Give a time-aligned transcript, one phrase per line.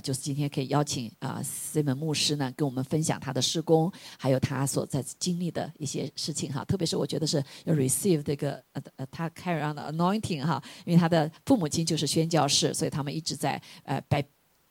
[0.00, 6.64] 就是今天可以邀请啊 Simon 牧师呢，跟我们分享他的施工，还有他所在经历的一些事情哈。
[6.64, 14.24] 特别是我觉得是要 receive 这个呃呃他 carry on 的 anointing 哈，因为他的父母亲就是宣教士，所以他们一直在呃被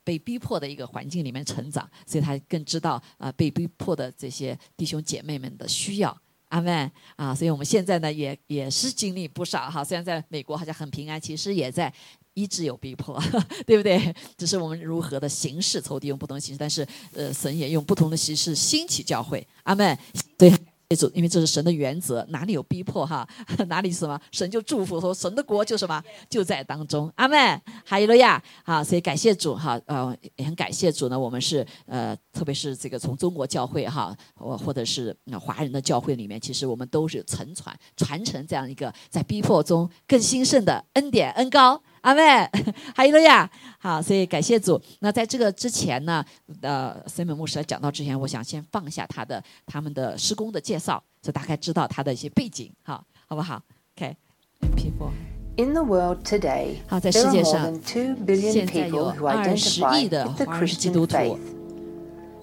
[0.04, 6.16] 被逼迫的一个环境里面成长，所以他更知道啊被逼迫的这些弟兄姐妹们的需要。
[6.50, 7.34] 阿门啊！
[7.34, 9.82] 所以我们现在呢，也也是经历不少哈。
[9.82, 11.92] 虽然在美国好像很平安，其实也在
[12.36, 13.18] 一直有逼迫，
[13.66, 14.14] 对不对？
[14.36, 19.44] 只是我们如何的形式，仇敌用不同的形式，但是呃，神也用不同的形式兴起教会。
[19.64, 19.98] 阿门。
[20.36, 20.52] 对。
[20.96, 23.28] 主，因为这是神的原则，哪里有逼迫哈，
[23.66, 27.12] 哪里是什么，神就祝福说，神的国就什么就在当中。
[27.16, 28.40] 阿门，哈利路亚。
[28.64, 31.18] 好，所以感谢主哈，呃，也很感谢主呢。
[31.18, 41.82] 我们是呃，特别是这个从中国教会哈，或或者是华人的教会里面，其实我们都是承传传承这样一个在逼迫中更兴盛的恩典恩高。
[42.06, 42.22] 阿妹，
[42.94, 43.50] 哈利路亚。
[43.80, 44.80] 好，所以感谢主。
[45.00, 46.24] 那在这个之前呢，
[46.60, 53.60] 呃，森本牧师讲到之前，我想先放下他的他们的施工的介绍，就大概知道他的一些背景，好，好不好
[53.96, 55.10] ？OK，P4。
[55.56, 61.36] In the world today，好，在世界上现在有二十亿的华人基督徒。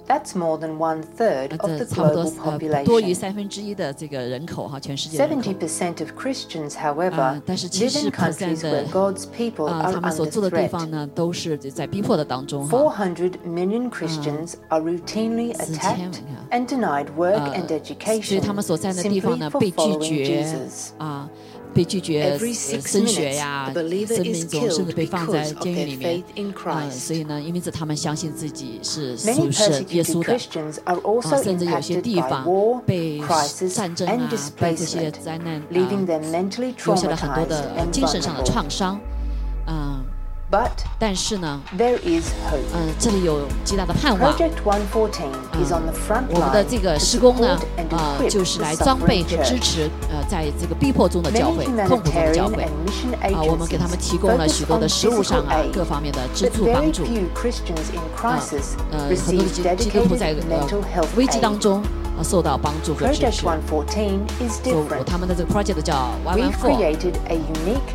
[0.07, 5.35] That's more than one third of the 差不多呃多于三分之一的这个人口哈，全世界人口。
[5.43, 8.87] Seventy percent of Christians, however, 但是七十 percent 的
[9.67, 12.75] 啊，他们所住的地方呢，都是在逼迫的当中哈。
[12.75, 20.47] Four hundred million Christians are routinely attacked and denied work and education 所以他们所在的地方呢，被拒绝
[20.97, 21.29] 啊。
[21.74, 22.38] 被拒绝
[22.82, 26.24] 升学呀，生命中甚至被放在监狱里面。
[26.66, 30.34] 啊，所以呢，因为这他们相信自己是属神耶稣的。
[30.84, 30.96] 啊，
[31.44, 32.46] 甚至有些地方
[32.86, 33.22] 被
[33.70, 34.30] 战争啊，
[34.60, 35.64] 被这些灾难啊，
[36.86, 39.00] 留下了很多的精神上的创伤。
[40.54, 40.72] 嗯。
[41.00, 41.60] 但是呢，
[42.74, 44.34] 嗯，这里有极大的盼望。
[46.30, 47.60] 我们的这个施工呢，
[47.92, 52.64] 啊，就是来装备和支持呃，在这个逼迫中的教会、痛苦中的教会。
[52.64, 57.04] 啊，我们给他们提供了许多的食物上啊各方面的支柱帮助。
[58.22, 58.40] 啊，
[58.92, 60.68] 呃，很多的基督徒在呃
[61.18, 61.84] 危机当中。
[62.22, 63.46] 受到帮助和支持。
[64.64, 66.98] 就他们的这个 project 叫 One One Four，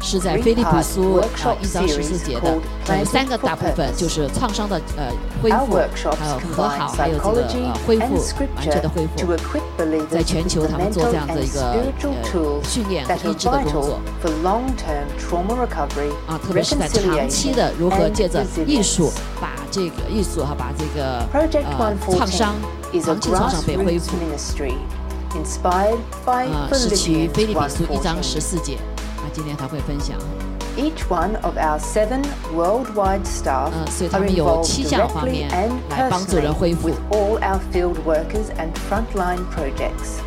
[0.00, 1.28] 是在菲利普书啊
[1.60, 2.56] 一章十四节的，
[2.98, 5.12] 有三个大部分，就是创伤的呃
[5.42, 5.76] 恢复，
[6.18, 8.16] 还有和好，还有这个呃恢复
[8.56, 9.36] 完全的恢复，
[10.10, 14.00] 在全球他们做这样的一个呃训练和医治的工作。
[16.26, 22.54] 啊，特别是在长期的如何借着艺术把这个艺术哈把这个呃创伤。
[23.01, 24.17] 长期创伤被恢复。
[26.51, 28.75] 啊，是起于菲利比书一章十四节。
[29.17, 30.17] 啊，今天他会分享。
[30.75, 33.71] Each one of our seven worldwide staff
[34.11, 40.19] are involved directly and personally with all our field workers and frontline projects.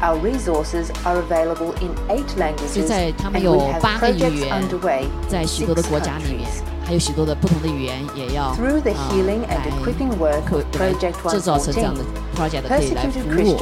[0.00, 6.62] Our resources are available in eight languages, and we have projects underway in six countries.
[6.91, 8.57] 还有许多的不同的语言也要啊
[10.77, 10.91] 来
[11.31, 12.01] 制造成这样的
[12.35, 13.57] project 可以来服务。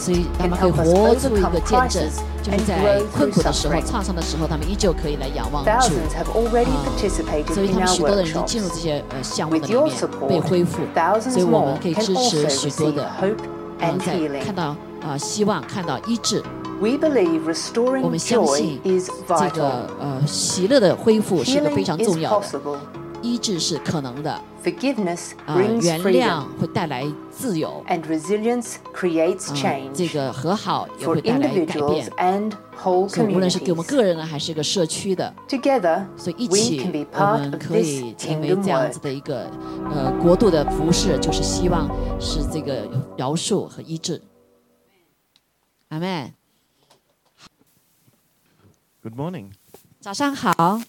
[0.00, 2.10] 所以他们可以活出一个见证，
[2.42, 5.94] 就是在困苦的时候、创伤的时候，他们依旧可以来仰望主。
[16.80, 22.80] 我们相信这个呃喜乐的恢复是个非常重要的，
[23.20, 24.30] 医治是可能的，
[25.44, 27.96] 啊原谅会带来自由，啊
[29.92, 32.08] 这个和好也会带来改变，
[33.08, 35.34] 所以无论是给我们个人呢，还是一个社区的，
[36.16, 36.80] 所以一起
[37.12, 39.50] 我们可以成为这样子的一个
[39.90, 41.90] 呃国度的服饰，就是希望
[42.20, 44.22] 是这个饶恕和医治，
[45.88, 46.37] 阿门。
[49.01, 49.51] Good morning.
[49.99, 50.81] 早上好。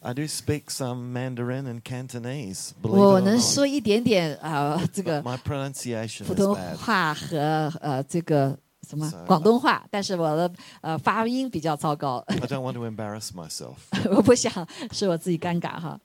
[0.00, 2.72] I do speak some Mandarin and Cantonese.
[2.82, 12.18] 我能说一点点啊，这个 My pronunciation 普通话和呃这个什么广东话，但是我的呃发音比较糟糕。
[12.26, 13.76] I don't want to embarrass myself.
[14.10, 16.00] 我不想使我自己尴尬哈。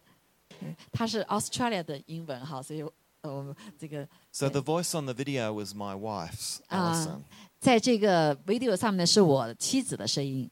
[0.91, 2.83] 它是 Australia 的英文哈，所以
[3.23, 4.07] 呃这个。
[4.31, 6.59] So the voice on the video was my wife's.
[6.67, 7.19] 啊，
[7.59, 10.47] 在这个 video 上面呢是我妻子的声音。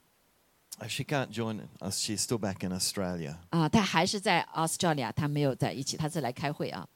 [0.88, 2.00] She can't join us.
[2.00, 3.38] She's still back in Australia.
[3.50, 6.88] 啊，她还是在 Australia，她没有在一起，她是来开会啊。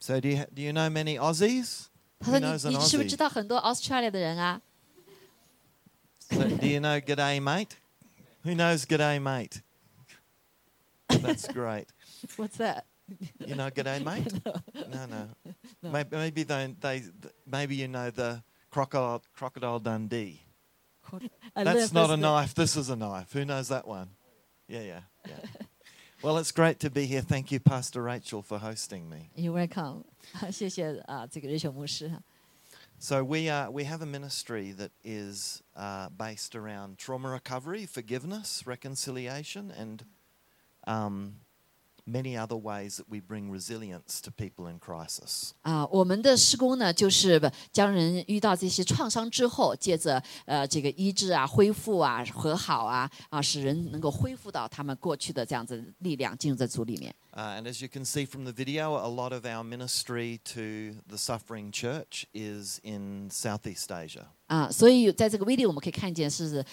[0.00, 1.86] So do you do you know many Aussies?
[2.20, 4.60] 他说：“你你是不是知道很多 Australia 的人啊？”
[6.30, 7.76] So do you know G'day mate?
[8.44, 9.62] Who knows G'day mate?
[11.08, 11.86] That's great.
[12.36, 12.84] What's that?
[13.38, 14.30] You know, good day, mate.
[14.74, 15.28] no, no.
[15.82, 15.90] no.
[15.90, 17.02] Maybe, maybe they, they,
[17.46, 20.42] maybe you know the crocodile, crocodile Dundee.
[21.54, 22.54] That's not a knife.
[22.54, 23.32] This is a knife.
[23.32, 24.10] Who knows that one?
[24.68, 25.34] Yeah, yeah, yeah.
[26.22, 27.22] well, it's great to be here.
[27.22, 29.30] Thank you, Pastor Rachel, for hosting me.
[29.34, 30.04] You're welcome.
[30.50, 32.10] 谢谢啊，这个 Rachel 牧师。
[33.00, 39.70] So we are we have a ministry that is uh, based around trauma recovery, forgiveness, reconciliation,
[39.70, 40.04] and
[40.86, 41.36] um,
[42.10, 45.50] many other ways that we bring resilience to people in crisis.
[45.60, 47.38] 啊，我们的施工呢，就是
[47.70, 57.14] 将人遇到这些创伤之后，借着呃这个医治啊、恢复啊、和好啊啊，使人能够恢复到他们过去的这样子力量，进入在主里面。
[57.34, 61.16] Uh, and as you can see from the video, a lot of our ministry to the
[61.16, 64.24] suffering church is in Southeast Asia.
[64.46, 66.64] 啊，所以在这个 video 我们可以看见是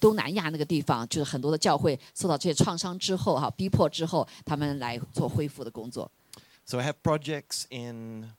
[0.00, 6.10] 东南亚那个地方，就是很多的教会受到这些创伤之后，哈，逼迫之后，他们来做恢复的工作。
[6.64, 8.32] So I have projects in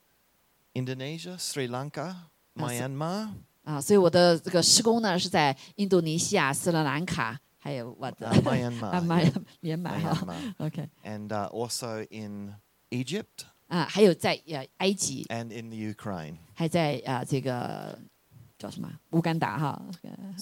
[0.73, 2.15] Indonesia, Sri Lanka,
[2.55, 3.29] Myanmar.
[3.63, 9.31] 啊，所以我的这个施工呢是在印度尼西亚、斯里兰卡，还有我的 Myanmar，啊，缅
[9.61, 10.89] 甸哈，OK。
[11.03, 12.55] And also in
[12.89, 13.45] Egypt.
[13.67, 15.25] 啊，还有在呃埃及。
[15.29, 16.37] And in the Ukraine.
[16.53, 17.99] 还在啊这个。
[18.64, 18.90] 叫什么？
[19.10, 19.82] 乌干达哈，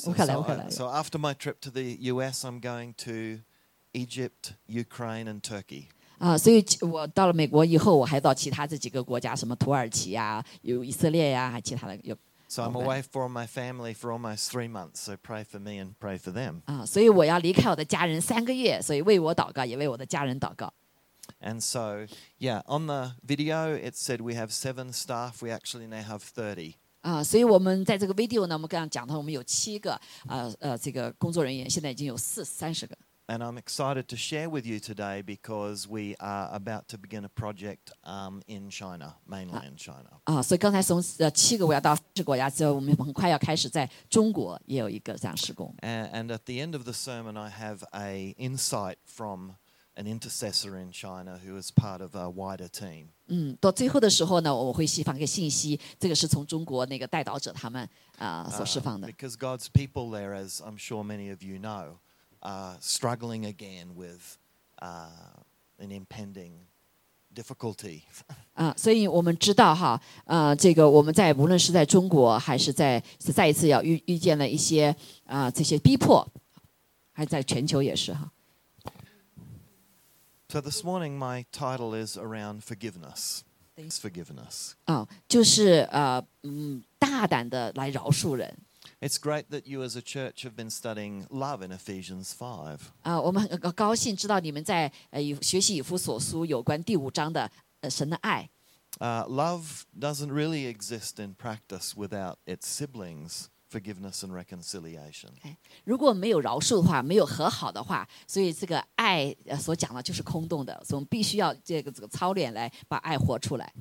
[0.07, 0.71] 乌克兰，乌克兰。
[0.71, 3.43] So after my trip to the U.S., I'm going to
[3.93, 5.87] Egypt, Ukraine, and Turkey.
[6.19, 12.17] 啊，所以我到了美国以后，我还到其他这几个国家，什么土耳其呀，有以色列呀，还其他的有。
[12.49, 15.03] So I'm away from my family for almost three months.
[15.03, 16.63] So pray for me and pray for them.
[16.65, 20.73] 啊，所以我要离开我的家人三个月，所以为我祷告，也为我的家人祷告。
[21.41, 22.07] And so,
[22.39, 25.43] yeah, on the video it said we have seven staff.
[25.43, 26.77] We actually now have thirty.
[27.04, 32.98] 啊，所以我们在这个 video 呢，我们刚刚讲到，我们有七个呃呃这个工作人员，现在已经有四三十个。
[33.26, 37.92] And I'm excited to share with you today because we are about to begin a project
[38.04, 40.20] um, in China, mainland China.
[40.26, 45.74] 啊，所以刚才从呃七个我要到十国家之后，我们很快要开始在中国也有一个这样施工。
[45.82, 49.52] And at the end of the sermon, I have a insight from
[49.95, 53.09] an intercessor in China who is part of a wider team.
[53.27, 59.09] 嗯，到最后的时候呢，我会释放一个信息，这个是从中国那个代导者他们啊、所释放的。
[59.09, 61.99] Because God's people there, as I'm sure many of you know,
[62.41, 64.39] are struggling again with
[64.81, 65.09] uh,
[65.79, 66.53] an impending
[67.35, 68.03] difficulty.
[68.55, 74.95] 啊，所以我们知道哈，呃，这个我们在无论是在中国还是在再一次要遇遇见了一些
[75.25, 76.27] 啊、这些逼迫，
[77.13, 78.31] 还在全球也是哈。
[80.53, 83.45] So this morning, my title is around forgiveness.
[83.77, 84.73] Thanks, forgiveness.
[84.87, 88.57] 啊，就是呃嗯，大胆的来饶恕人。
[89.01, 92.79] It's great that you as a church have been studying love in Ephesians 5.
[93.03, 97.49] 啊，我们很高兴知道你们在呃学习以弗所书有关第五章的
[97.83, 98.49] 呃神的爱。
[98.99, 105.29] Uh, love doesn't really exist in practice without its siblings forgiveness and reconciliation.
[105.85, 110.75] 如果没有饶恕的话，没有和好的话，所以这个爱所讲的就是空洞的。
[110.85, 113.73] 所以我们必须要这个这个操练来把爱活出来。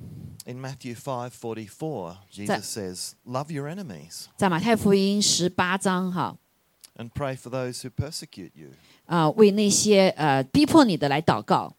[0.44, 6.36] In Matthew 5:44, Jesus says, "Love your enemies." 在马太福音十八章哈。
[6.96, 8.70] And pray for those who persecute you.
[9.06, 11.74] 啊，为那些呃逼迫你的来祷告。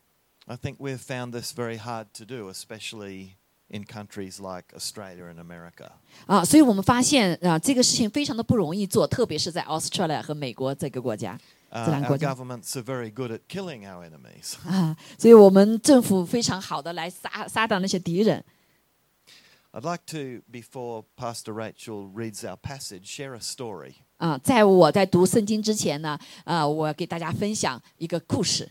[0.46, 3.34] I think we've found this very hard to do, especially
[3.75, 5.90] in countries like Australia and America.
[6.26, 11.38] 啊，所以我们发现啊，这个事情非常的不容易做，特别是在 Australia 和美国这个国家。
[11.71, 14.54] Uh, our governments are very good at killing our enemies.
[14.64, 18.45] 啊，所以我们政府非常好的来杀杀掉那些敌人。
[19.73, 23.95] I'd like to, before Pastor Rachel reads our passage, share a story.
[24.19, 28.71] 啊，在我在读圣经之前呢，啊，我给大家分享一个故事。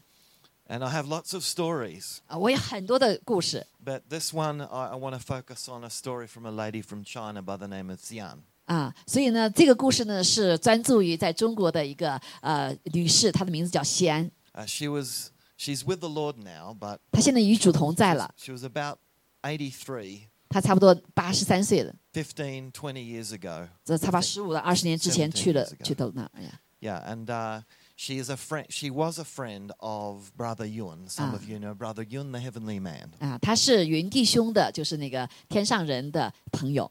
[0.73, 2.18] And I have lots of stories.
[2.26, 3.66] 啊，我有很多的故事。
[3.82, 7.40] But this one, I, I want to focus on a story from a lady from China
[7.40, 8.40] by the name of Xian.
[8.66, 14.30] 啊，所以呢，这个故事呢是专注于在中国的一个呃女士，她的名字叫西安。
[14.52, 18.35] Uh, she was, she's with the Lord now, but 她现在与主同在了。
[18.37, 18.99] She was about
[19.40, 20.25] eighty-three.
[20.50, 21.94] 她差不多八十三岁了。
[22.12, 23.68] Fifteen, twenty years ago.
[23.87, 26.61] 这差不多十五到二十年之前去了去到那呀。
[26.80, 27.62] Yeah, and uh,
[28.02, 28.66] she is a friend.
[28.70, 31.08] She was a friend of Brother Yun.
[31.08, 33.11] Some of you know Brother Yun, the heavenly man.
[33.18, 36.90] 啊，他是云弟兄的，就是那个天上人的朋友。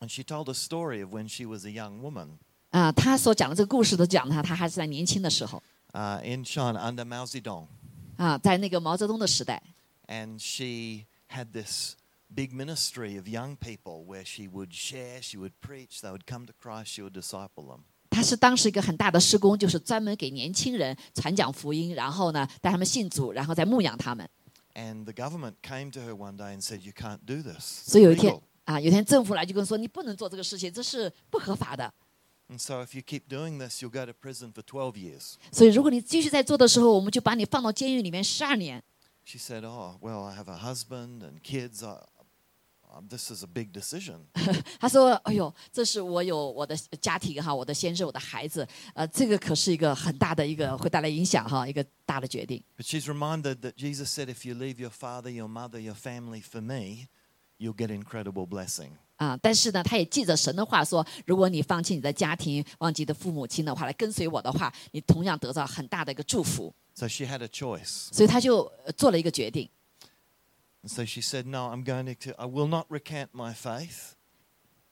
[0.00, 2.38] And she told a story of when she was a young woman.
[2.70, 5.62] 啊，他所讲的这个故事都讲他，他还是在年轻的时候。
[5.92, 7.66] Uh, in China under Mao Zedong.
[8.16, 9.62] 啊，在那个毛泽东的时代。
[10.06, 11.96] And she had this
[12.34, 16.46] big ministry of young people where she would share, she would preach, they would come
[16.46, 17.84] to Christ, she would disciple them.
[18.23, 24.27] 是当时一个很大的施工，就是专门给年轻人传讲福音，然后呢带他们信主，然后再牧养他们。
[24.75, 31.93] And the government came to her one day and said, "You can't do this." 所以有一天啊，有一天政府来就跟说，你不能做这个事情，这是不合法的。
[32.49, 35.33] And so if you keep doing this, you'll go to prison for 12 years.
[35.51, 38.83] 所以如果你继续在做的时候，我们就把你放到监狱里面十二年。
[39.25, 41.85] She said, "Oh, well, I have a husband and kids.
[41.85, 42.03] I,
[43.09, 44.19] this is a big decision."
[44.79, 55.95] 他说：“哎呦，这是我有我的家庭哈，我的先生，我的孩子，呃，这个可是一个很大的一个会带来影响哈，一个大的决定。” But she's reminded that Jesus said, "If you leave your father, your mother, your
[55.95, 57.07] family for me,
[57.57, 66.73] you'll get incredible blessing." 啊，但是呢，他也记着神的话说，如果你放弃你的家庭，忘记的父母亲的话，来跟随我的话，你同样得到很大的一个祝福。
[66.95, 68.09] So she had a choice.
[68.11, 69.69] 所以他就做了一个决定。
[70.82, 72.34] And so she said, "No, I'm going to.
[72.38, 74.14] I will not recant my faith.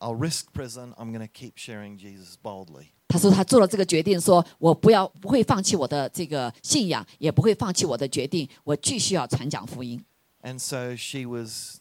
[0.00, 0.94] I'll risk prison.
[0.99, 10.04] I'm going to keep sharing Jesus boldly." 他说他做了这个决定，说我不要不会放弃我的这个信仰，也不会放弃我的决定，我继续要传讲福音。
[10.42, 11.80] And so she was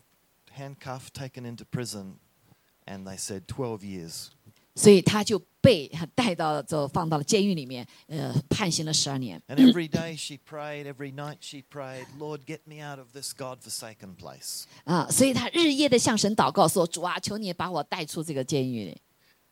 [0.56, 2.20] handcuffed, taken into prison,
[2.86, 4.30] and they said 12 years.
[4.75, 9.43] 所以他就被带到就放到了监狱里面，呃，判刑了十二年。
[9.49, 14.17] And every day she prayed, every night she prayed, Lord, get me out of this God-forsaken
[14.17, 14.65] place.
[14.85, 18.99] 啊，所以他日夜的向神祷告说：“主啊，求你把我带出这个监狱里。”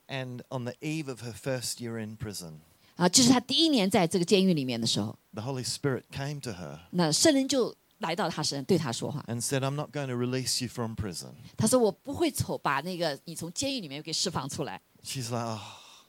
[0.09, 2.61] And on the eve of her first year in prison,
[2.97, 5.19] 啊，这是他第一年在这个监狱里面的时候。
[5.35, 6.79] The Holy Spirit came to her.
[6.93, 9.25] 那圣灵就来到他身，对他说话。
[9.29, 15.61] And said, "I'm not going to release you from prison." 他说：“我不会从把那个你从监狱里面给释放出来。” She's like, "Oh."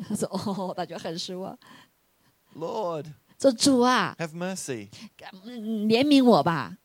[0.07, 1.57] 他说：“哦，他就很失望。”
[2.55, 3.05] Lord,
[3.39, 4.89] 说主啊，Have mercy.
[5.43, 6.77] 怜悯我吧。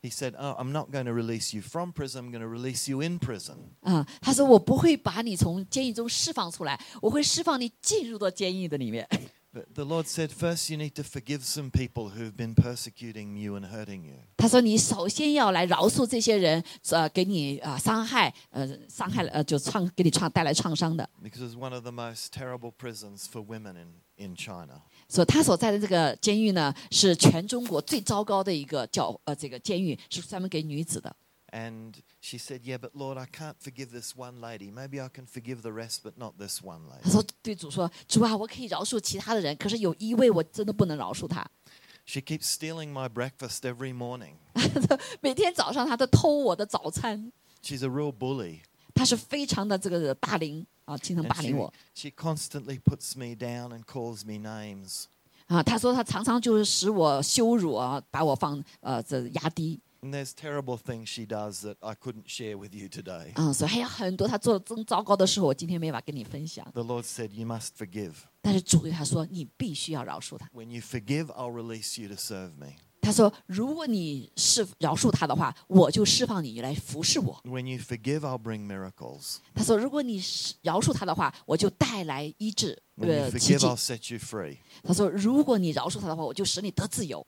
[0.00, 2.22] He said, "Oh, I'm not going to release you from prison.
[2.22, 9.08] I'm going to release you in prison." 啊，他说我不会把你从监狱中释放出来，我会释放你进入到监狱的里面。
[9.50, 13.64] But the Lord said, first you need to forgive some people who've been persecuting you and
[13.64, 14.16] hurting you.
[14.36, 21.08] 他说你首先要来饶恕这些人，呃，给你啊伤害，呃，伤害了，呃，就创给你创带来创伤的。
[21.24, 24.82] Because it's one of the most terrible prisons for women in in China.
[25.08, 31.16] 所以他所在的这个监狱呢，是全中国最糟糕的一个教呃这个监狱，是专门给女子的。
[31.50, 31.94] And
[32.27, 34.71] she said, "Yeah, but Lord, I can't forgive this one lady.
[34.71, 41.45] Maybe I can forgive the rest, but not this one lady." 他说：“对主说，主啊，我可以饶恕其他的人，可是有一位我真的不能饶恕他。”
[42.05, 44.33] She keeps stealing my breakfast every morning.
[45.21, 47.31] 每天早上他都偷我的早餐。
[47.63, 48.59] She's a real bully.
[48.93, 51.73] 他是非常的这个霸凌啊，经常霸凌我。
[51.95, 55.05] She constantly puts me down and calls me names.
[55.47, 59.79] 啊，他说他常常就是使我羞辱啊，把我放呃这压低。
[60.01, 63.31] And there's terrible things she does that I couldn't share with you today.
[63.35, 66.69] 嗯，所以还有很多他做的真糟糕的事，我今天没法跟你分享。
[66.73, 70.49] The Lord said, "You must forgive." 但是主对他说，你必须要饶恕他。
[70.53, 72.73] When you forgive, I'll release you to serve me.
[72.99, 77.41] 他说，如果你是饶恕他的话，我就释放你来服侍我。
[77.45, 79.37] When you forgive, I'll bring miracles.
[79.53, 84.57] 他说，如果你是饶恕他的话，我就带来医治， When you 呃，奇 forgive, 迹 I'll。set you free.
[84.83, 87.25] 他说，如果你饶恕他的话，我就使你得自由。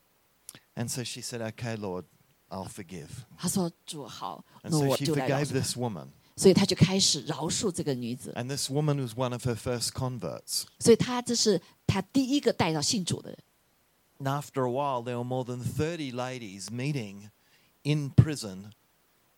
[0.76, 2.06] And so she said, "Okay, Lord,
[2.50, 5.60] I'll forgive." 他说，主好， And 那 so 我 she 就来饶 forgave 恕他。
[5.60, 6.08] this woman.
[6.38, 8.34] 所以他就开始饶恕这个女子。
[8.36, 10.64] And this woman was one of her first converts.
[10.80, 13.40] 所以他这是他第一个带到信主的人。
[14.20, 17.30] And after a while, there were more than 30 ladies meeting
[17.84, 18.72] in prison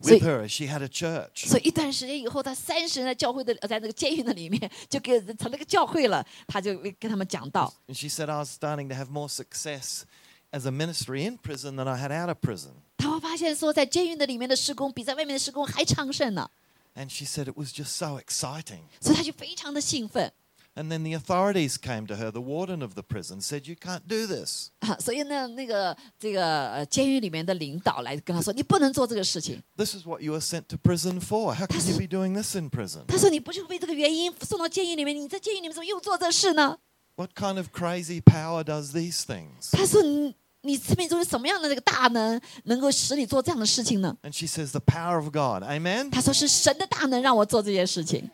[0.01, 1.47] So- with her as she had a church.
[1.47, 6.25] 所以一段时间以后，他三十人在教会的，呃在那个监狱的里面，就给成了个教会了。
[6.47, 7.71] 他就跟他们讲道。
[7.87, 10.03] And she said, I was starting to have more success
[10.51, 12.73] as a ministry in prison than I had out of prison.
[13.21, 16.49] 他会发现说，在监狱的里面的施工比在外面的施工还昌盛呢。
[16.95, 18.81] And she said it was just so exciting.
[18.99, 20.33] 所以他就非常的兴奋
[20.73, 24.01] And then the authorities came to her, the warden of the prison said, You can't
[24.07, 24.69] do this.
[24.81, 24.95] 啊。
[24.99, 29.59] 所以呢，那个这个呃监狱里面的领导来跟他说：“你不能做这个事情。
[29.75, 31.55] This is what you were sent to prison for.
[31.55, 33.05] How can you be doing this in prison?
[33.07, 35.15] 他说：“你不就为这个原因送到监狱里面？
[35.15, 36.77] 你在监狱里面怎么又做这事呢
[37.15, 45.15] What kind of crazy power does these things?？” 他说：“ 你你生命中有什么样的这个大能，能够使你做这样的事情呢 And she says, The power
[45.15, 45.63] of God.
[45.63, 48.29] Amen?？” 他说：“是神的大能让我做这件事情。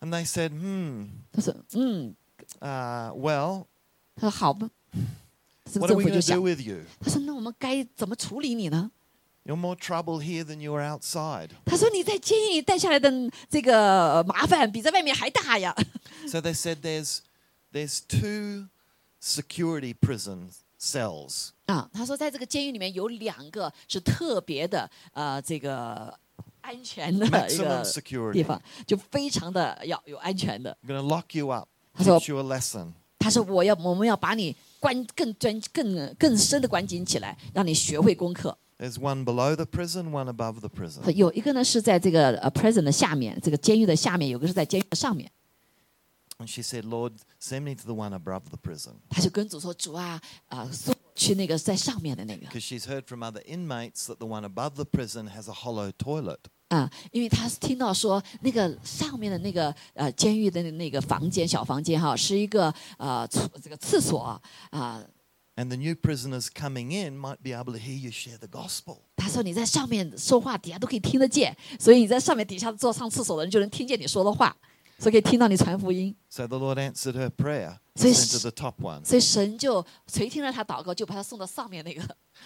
[0.00, 2.14] And they said, Hmm, ”他说：“嗯。
[2.60, 3.66] uh, well,
[4.16, 4.68] ”他说：“好吧。”
[5.70, 6.78] 是不 what 是 are 政 we 府 going 就 to 想 do，with you?
[7.00, 8.90] 他说：“那我们该怎么处理你呢
[9.44, 13.12] You're more trouble here than you are outside.？” 他说：“你在监狱里带下来的
[13.48, 15.74] 这个麻烦，比在外面还大呀。
[16.26, 17.20] So they said there's
[17.72, 18.68] there's two
[19.20, 20.50] security prison
[20.81, 21.49] cells。
[21.67, 26.13] 啊，他说在这个监狱里面有两个是特别的，呃，这个
[26.61, 27.83] 安全的一个
[28.33, 30.75] 地方，就非常的要有安全的。
[30.85, 31.69] I'm gonna lock you up.
[31.97, 32.93] Teach you a lesson.
[33.19, 38.57] 他说我要我们要把你关更专更更深的关紧起来，让你学会功课。
[38.79, 41.09] There's one below the prison, one above the prison.
[41.11, 45.31] 有一个呢是在这个呃 prison 的下面，这个监狱的下面，有个是在监狱的上面。
[46.40, 48.96] And she said, Lord, send me to the one above the prison.
[49.08, 55.54] 他就跟主说：“主啊，啊、送我去那个在上面的那个 Because she's heard from other inmates that the one above the prison has a
[55.54, 56.40] hollow toilet.
[56.68, 64.20] 啊、因为他听到说那个上面的那个呃监狱的那个房间小房间哈，是一个呃厕这个厕所
[64.70, 65.02] 啊、
[65.58, 68.98] And the new prisoners coming in might be able to hear you share the gospel.
[69.16, 74.54] 他说你在上面说话，底下都可以听得见，所以你在上面底下做上厕所的人就能听见你说的话，
[75.01, 76.15] 所以可以听到你传福音。
[76.29, 77.77] So the lord answered her prayer
[79.03, 82.03] 所以神就垂听了他祷告就把他送到上面那个。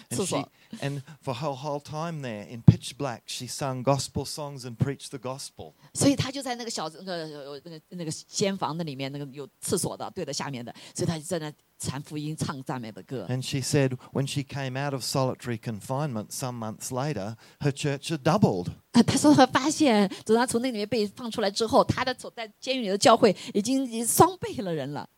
[0.09, 0.49] And, 厕 she, 所。
[0.79, 5.09] and for her whole time there, in pitch black, she sung gospel songs and preached
[5.11, 5.73] the gospel.
[5.93, 13.27] 所以他就在那个小那个呃那个那个间房的里面，那个有厕所的对着下面的，所以他就在那传福音、唱赞美的歌。
[13.29, 18.07] And she said when she came out of solitary confinement some months later, her church
[18.07, 18.69] had doubled.
[18.93, 25.09] 啊，他说他发现，等他从那里面被放出来之后，他的所在监狱里的教会已经已经双倍了人了。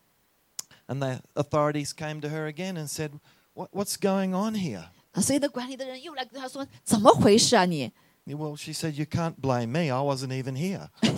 [0.88, 3.12] And the authorities came to her again and said,
[3.58, 4.86] what, What's going on here?
[5.12, 7.92] 啊，所以那管理的人又来跟他说：“怎么回事啊你？”
[8.26, 9.92] Well, she said, You can't blame me.
[9.92, 10.88] I wasn't even here.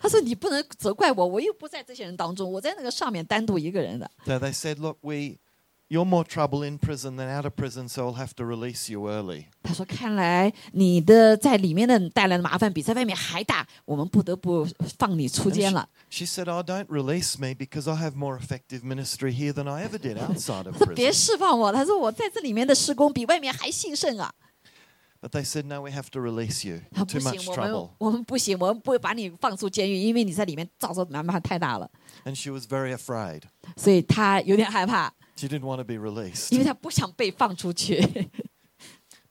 [0.00, 4.08] 他说：“你不能责怪我，我又不在这些人当中，我在那个上面单独一个人的。
[4.24, 5.38] So they said, Look, we,
[5.88, 9.06] you're more trouble in prison than out of prison, so we'll have to release you
[9.08, 9.46] early.
[9.62, 14.66] ”他说：“看来你的在里面的带来的麻烦比在外面还大，我们不得不
[14.98, 15.88] 放你出 And 监 she, 了。
[16.10, 19.86] she said, Oh, don't release me because I have more effective ministry here than I
[19.86, 21.14] ever did outside of 他说：“别 prison.
[21.14, 24.32] 释放我。”他说：“我在这里面的施工比外面还兴盛啊。”
[25.20, 26.82] But they said, No, we have to release you.
[26.92, 27.90] 他不 Too 行 much，我们 trouble.
[27.96, 31.90] 我们不行，我们不会把你放出监狱，因为你在里面造成麻烦太大了，
[32.26, 33.42] And she was very afraid.
[33.74, 36.52] 所以他有点害怕， She didn't want to be released.
[36.52, 38.00] 因为他不想被放出去。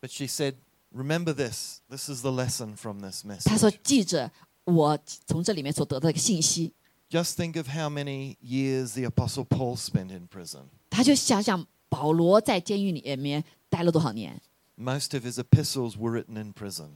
[0.02, 0.56] But she said,
[0.94, 1.82] Remember this.
[1.90, 4.32] This is the lesson from this 他说 message.：“ 记着
[4.66, 6.74] 我从这里面所得到的信息。
[7.10, 10.66] Just think of how many years the Apostle Paul spent in prison.
[10.80, 14.40] ”他就想想保罗在监狱里面待了多少年
[14.76, 16.90] Most of his epistles were written in prison.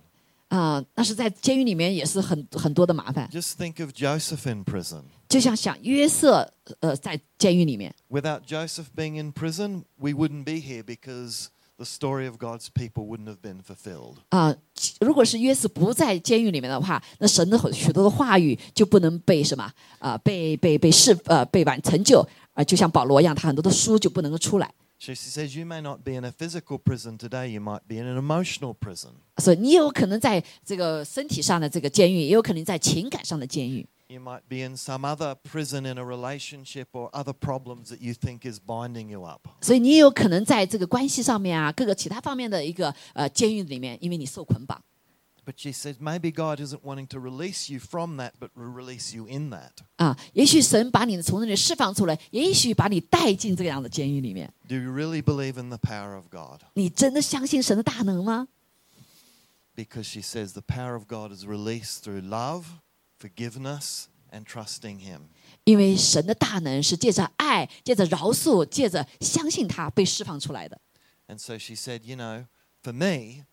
[0.49, 3.27] 啊、但是在监狱里面也是很很多的麻烦。
[3.29, 5.03] Just think of Joseph in prison.
[5.32, 6.46] 就像想约瑟，
[6.80, 11.46] 呃，在监狱里面，Without Joseph being in prison, we wouldn't be here because
[11.78, 14.16] the story of God's people wouldn't have been fulfilled.
[14.28, 14.54] 啊、
[15.00, 22.20] 如果是约瑟不在监狱里面的话，那神的许多的话语就不能被什么啊、被被被释呃被完成就
[22.52, 24.70] 啊、就像保罗一样，他很多的书就不能够出来。
[24.98, 28.18] She says, You may not be in a physical prison today, you might be in an
[28.18, 29.12] emotional prison.
[29.38, 33.86] 所以你有可能在这个身体上的这个监狱，也有可能在情感上的监狱。
[34.11, 38.49] You might be in some other prison in a relationship or other problems that you think
[38.49, 39.49] is binding you up.
[39.61, 44.81] 所以你也有可能在这个关系上面啊，各个其他方面的一个呃监狱里面，因为你受捆绑。
[45.45, 49.13] But she said, maybe God isn't wanting to release you from that, but will release
[49.13, 49.71] you in that.
[49.97, 54.53] 啊，也许神把你从那里释放出来，也许把你带进这样的监狱里面。
[54.67, 56.61] Do you really believe in the power of God?
[56.73, 58.47] 你真的相信神的大能吗？
[59.75, 62.63] Because she says the power of God is released through love,
[63.21, 65.29] forgiveness, and trusting Him.
[65.63, 70.79] 因为神的大能是借着爱、借着饶恕、借着相信他被释放出来的。
[71.27, 72.45] And so she said, you know,
[72.81, 73.45] for me,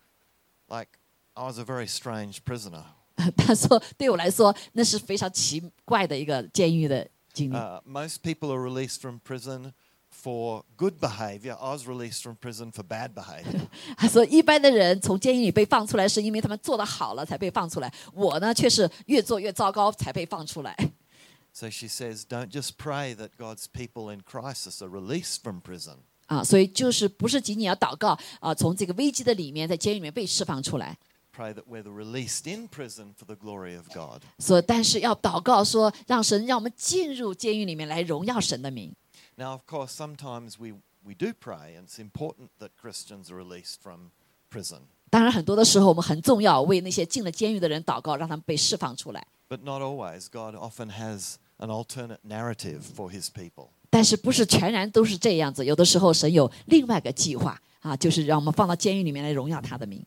[0.67, 0.97] like
[1.33, 2.85] I was a very strange prisoner.
[3.37, 7.55] 他说：“对我来说，那是非常奇怪的一个监狱的经历。
[7.55, 9.73] Uh, most people are released from prison
[10.22, 11.56] for good behavior.
[11.58, 13.68] I was released from prison for bad behavior.
[13.96, 17.92] 他说，一般的人从监狱里被放出来，是因为他们做得好了才被放出来。
[18.12, 20.76] 我呢，却是越做越糟糕才被放出来。
[21.52, 25.96] so she says, don't just pray that God's people in crisis are released from prison.
[26.26, 30.96] 啊，所以就是不是仅仅要祷告啊，从这个危机的里面，在监狱里面被释放出来。
[31.36, 34.22] Pray that we're released in prison for the glory of God.
[34.38, 38.94] 所以，但是要祷告说，让神让我们进入监狱里面来荣耀神的名。
[39.39, 44.11] Now, of course, sometimes we, we do pray, and it's important that Christians are released from
[44.49, 44.81] prison.
[45.09, 49.25] 当然，很多的时候我们很重要为那些进了监狱的人祷告，让他们被释放出来。
[49.47, 50.27] But not always.
[50.29, 53.69] God often has an alternate narrative for his people.
[53.89, 60.03] 但是不是全然都是这样子，有的时候神有另外一个计划啊，就是让我们放到监狱里面来荣耀他的名。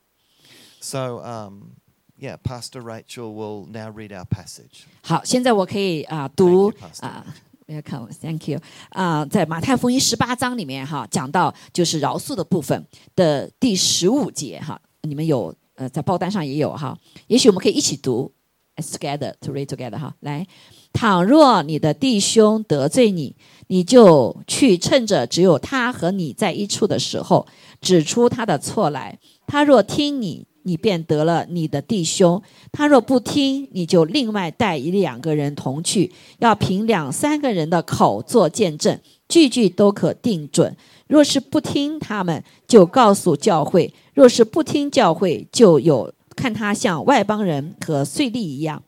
[0.80, 1.76] So, um,
[2.18, 4.82] yeah, Pastor Rachel will now read our passage.
[5.02, 7.06] 好，现在我可以啊、读 Thank you, Pastor.
[7.06, 7.26] 啊。
[7.73, 8.59] Welcome，Thank you。
[8.89, 18.31] 啊，在马太福音十八章里面哈，讲到就是饶恕的部分的第十五节哈，你们有呃在报单上也有哈，也许我们可以一起读
[18.75, 20.45] ，as together to read together 哈，来，
[20.93, 23.35] 倘若你的弟兄得罪你，
[23.67, 27.47] 你就去趁着只有他和你在一处的时候，
[27.81, 29.17] 指出他的错来。
[29.47, 40.75] 他若听你，你便得了你的弟兄；他若不听，你就另外带一两个人同去，要凭两三个人的口做见证，句句都可定准。
[41.07, 48.81] 若是不听他们，就告诉教会；若是不听教会，就有看他像外邦人和税吏一样。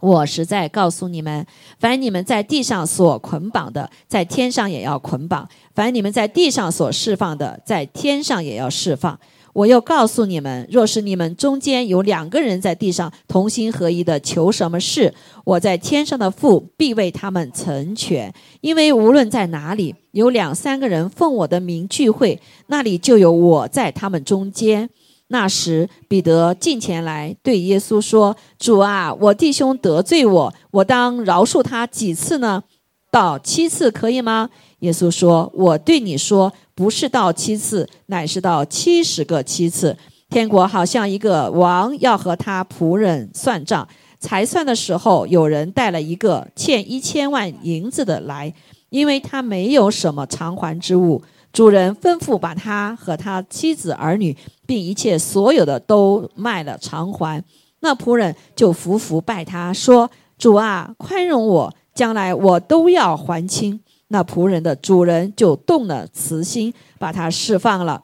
[0.00, 1.46] 我实在告诉你们，
[1.78, 9.18] 凡你们在地上所捆绑的，在天上也要捆绑；凡你们在地上所释放的，在天上也要释放。
[9.54, 15.14] 我又告诉你们，若是你们中间有两个人在地上同心合一的求什么事，
[15.44, 18.34] 我在天上的父必为他们成全。
[18.60, 24.90] 因为无论在哪里有两三个人奉我的名聚会，那里就有我在他们中间。
[25.28, 32.64] 那时，彼得进前来对耶稣说：“主啊，我弟兄得罪我，我当饶恕他几次呢？
[33.10, 34.50] 到七次可以吗？”
[34.84, 39.96] 耶稣说：“我对你说。”不是到七次，乃是到七十个七次。
[40.28, 43.86] 天国好像一个王要和他仆人算账，
[44.18, 48.52] 才算的时候，有人带了一个欠一千万银子的来，
[48.90, 51.22] 因为他没有什么偿还之物。
[51.52, 57.40] 主人吩咐把他和他妻子儿女，并一切所有的都卖了偿还。
[57.78, 63.78] 那仆人就伏伏拜他说：“主啊，宽容我，将来我都要还清。”
[64.14, 68.00] 那仆人的主人就动了慈心，把他释放了，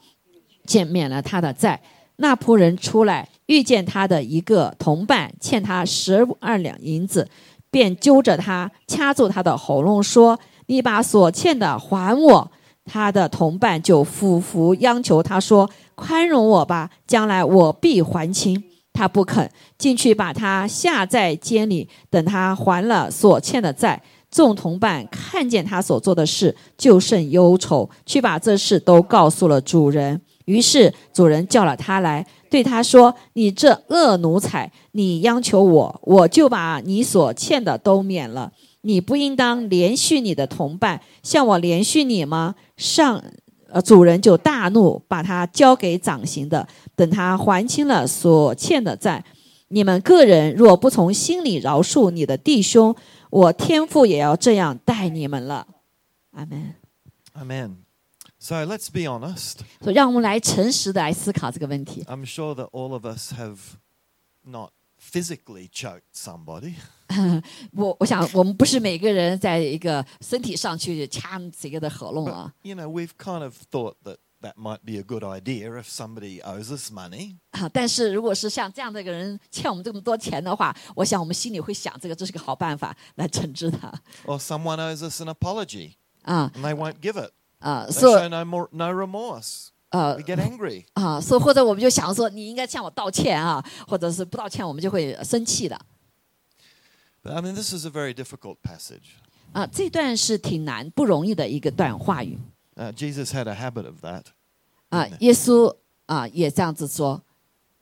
[0.67, 1.81] 减免了他的债。
[2.17, 7.29] 那仆人出来，遇见他的一个同伴欠他十二两银子，
[7.71, 12.51] 便揪着他，掐住他的喉咙，说：“你把所欠的还我。”
[12.85, 24.03] 他的同伴就俯伏央求他说：“宽容我吧，将来我必还清。”他不肯进去，把他下在监里，等他还了所欠的债。
[24.31, 30.21] 众同伴看见他所做的事，就甚忧愁，去把这事都告诉了主人。
[30.45, 38.53] 于是主人叫了他来，对他说：“你这恶奴才，你央求我，我就把你所欠的都免了。
[38.83, 43.23] 你不应当连续你的同伴，向我连续你吗？”上，
[43.69, 46.67] 呃，主人就大怒，把他交给掌刑的，
[46.97, 49.25] 等他还清了所欠的债。
[49.69, 52.93] 你们个人若不从心里饶恕你的弟兄，
[53.31, 55.67] 我天父也要这样待你们了。
[56.33, 56.75] 阿门。
[57.35, 57.77] Amen.
[58.39, 59.59] So let's be honest.
[59.81, 62.03] 所以让我们来诚实的来思考这个问题。
[62.05, 63.59] I'm sure that all of us have
[64.43, 66.75] not physically choked somebody.
[67.73, 72.53] 我我想我们不是每个人在一个身体上去掐谁个的喉咙啊。
[72.63, 76.72] You know, we've kind of thought that that might be a good idea if somebody owes
[76.76, 77.38] us money.
[77.52, 83.92] 啊，但是如果是像这样的一个人欠我们这么多钱的话，我想我们心里会想，这个这是个好办法来惩治他。
[84.26, 85.94] Or someone owes us an apology.
[86.24, 87.32] 啊，and they won't give it.
[87.60, 89.70] 啊，they show no more no remorse.
[89.90, 90.86] 呃，we get angry.
[90.94, 95.80] 啊，所以或者我们就想说，你应该向我道歉啊，或者是不道歉，我们就会生气的。
[97.24, 99.16] But I mean, this is a very difficult passage.
[99.54, 102.38] 啊，这段是挺难、不容易的一个段话语。
[102.80, 104.26] Uh, Jesus had a habit of that.
[104.90, 107.22] 啊，耶稣啊也这样子说。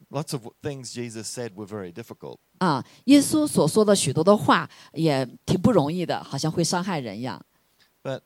[0.10, 2.38] Lots of things Jesus said were very difficult.
[2.60, 7.44] 啊，耶稣所说的许多的话也挺不容易的，好像会伤害人一样。
[8.04, 8.22] But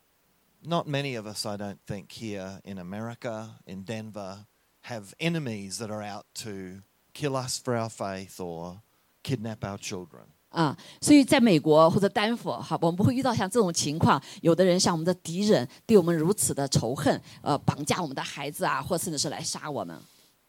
[0.62, 4.46] not many of us, I don't think, here in America, in Denver,
[4.84, 6.82] have enemies that are out to
[7.14, 8.82] kill us for our faith or
[9.24, 10.26] kidnap our children.
[10.52, 14.22] 啊，所以在美国或者丹佛，哈，我们不会遇到像这种情况。
[14.42, 20.00] 有的人像我们的敌人，对我们如此的仇恨，呃，绑架我们的孩子啊，或甚至是来杀我们。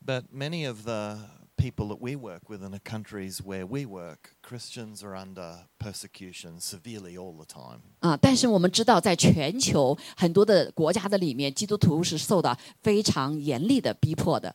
[0.07, 1.19] But many of the
[1.57, 6.61] people that we work with in the countries where we work, Christians are under persecution
[6.61, 7.81] severely all the time.
[7.99, 14.55] 啊，但是我们知道，在全球很多的国家的里面，基督徒是受到非常严厉的逼迫的。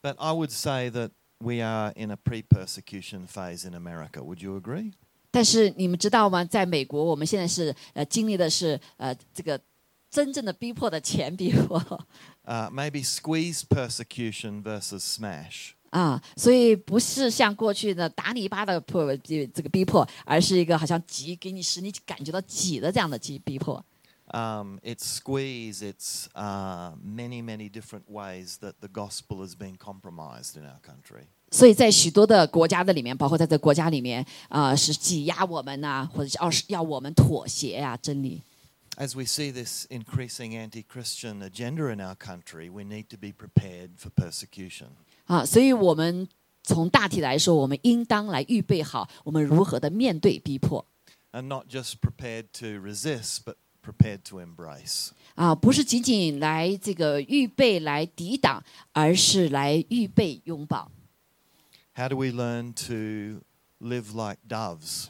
[0.00, 1.10] But I would say that
[1.45, 4.23] we are in a pre-persecution phase in America.
[4.23, 4.93] Would you agree?
[5.29, 6.43] 但是你们知道吗？
[6.43, 9.59] 在美国，我们现在是呃经历的是呃这个
[10.09, 11.79] 真正的逼迫的前逼迫。
[12.45, 15.71] Uh, maybe squeeze persecution versus smash.
[15.91, 23.83] 啊，所以不是像过去的打你一巴的迫这这个逼迫，而是一个好像挤给你使你感觉到挤的这样的挤逼迫。
[24.34, 25.82] Um, it's squeeze.
[25.82, 31.26] It's uh, many, many different ways that the gospel has been compromised in our country.
[31.50, 38.42] 所以在许多的国家的里面，包括在这个国家里面，啊、呃，是挤压我们呐、啊，或者是要是要我们妥协啊，真理。
[38.96, 44.10] As we see this increasing anti-Christian agenda in our country, we need to be prepared for
[44.14, 44.90] persecution.
[45.24, 46.28] 啊，所以我们
[46.62, 50.86] 从大体来说，我们应当来预备好我们如何的面对逼迫。
[51.32, 55.10] and not just prepared to resist, but prepared to embrace.
[55.34, 60.90] 啊，不是仅仅来这个预备来抵挡，而是来预备拥抱。
[61.94, 63.42] How do we learn to
[63.80, 65.06] live like doves?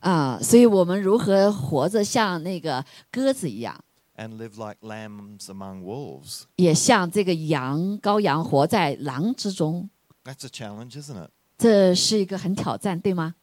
[0.00, 3.82] 啊，所以我们如何活着像那个鸽子一样？
[4.16, 6.42] And live like lambs among wolves.
[6.56, 9.88] 也像这个羊羔羊活在狼之中。
[10.24, 11.30] That's a challenge, isn't it?
[11.56, 13.34] 这是一个很挑战，对吗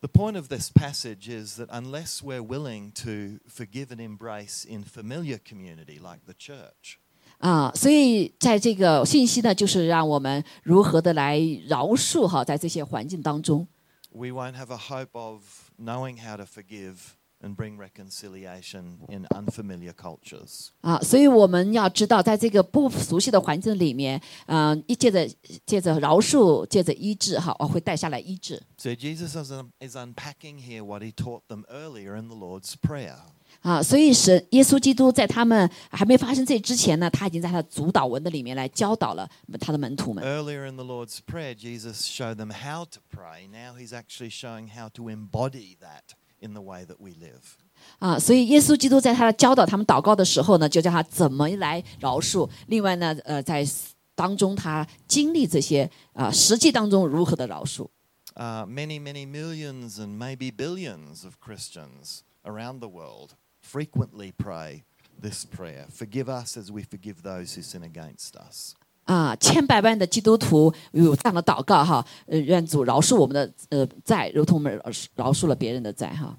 [0.00, 4.84] ？The point of this passage is that unless we're willing to forgive and embrace in
[4.84, 6.98] familiar community like the church,
[7.38, 13.66] 啊，所以在这个信息呢，就是让我们如何的来饶恕哈，在这些环境当中。
[14.10, 15.42] We won't have a hope of
[15.78, 20.68] knowing how to forgive and bring reconciliation in unfamiliar cultures.
[20.80, 25.28] 啊，所以我们要知道，在这个不熟悉的环境里面，嗯，一借着
[25.66, 28.62] 借着饶恕，借着医治，哈，我会带下来医治。
[28.78, 29.36] So Jesus
[29.80, 33.16] is unpacking here what he taught them earlier in the Lord's Prayer.
[33.60, 39.28] 啊，所以神耶稣基督在他们还没发生这之前呢，他已经在他的主导文的里面来教导了
[39.60, 40.24] 他的门徒们。
[40.24, 43.46] Earlier in the Lord's Prayer, Jesus showed them how to pray.
[43.48, 46.16] Now he's actually showing how to embody that.
[46.40, 47.56] in the way that we live.
[47.98, 52.48] 啊，所以耶稣基督在他的教导他们祷告的时候呢，就叫他怎么来饶恕。
[52.68, 53.66] 另外呢，呃，在
[54.14, 57.88] 当中他经历这些啊，实际当中如何的饶恕。
[58.34, 63.30] Uh, many, many millions and maybe billions of Christians around the world
[63.62, 64.84] frequently pray
[65.18, 68.74] this prayer Forgive us as we forgive those who sin against us.
[69.11, 74.81] 啊，千百万的基督徒有这样的祷告哈，呃，愿主饶恕我们的呃债，如同我们
[75.15, 76.37] 饶恕了别人的债哈。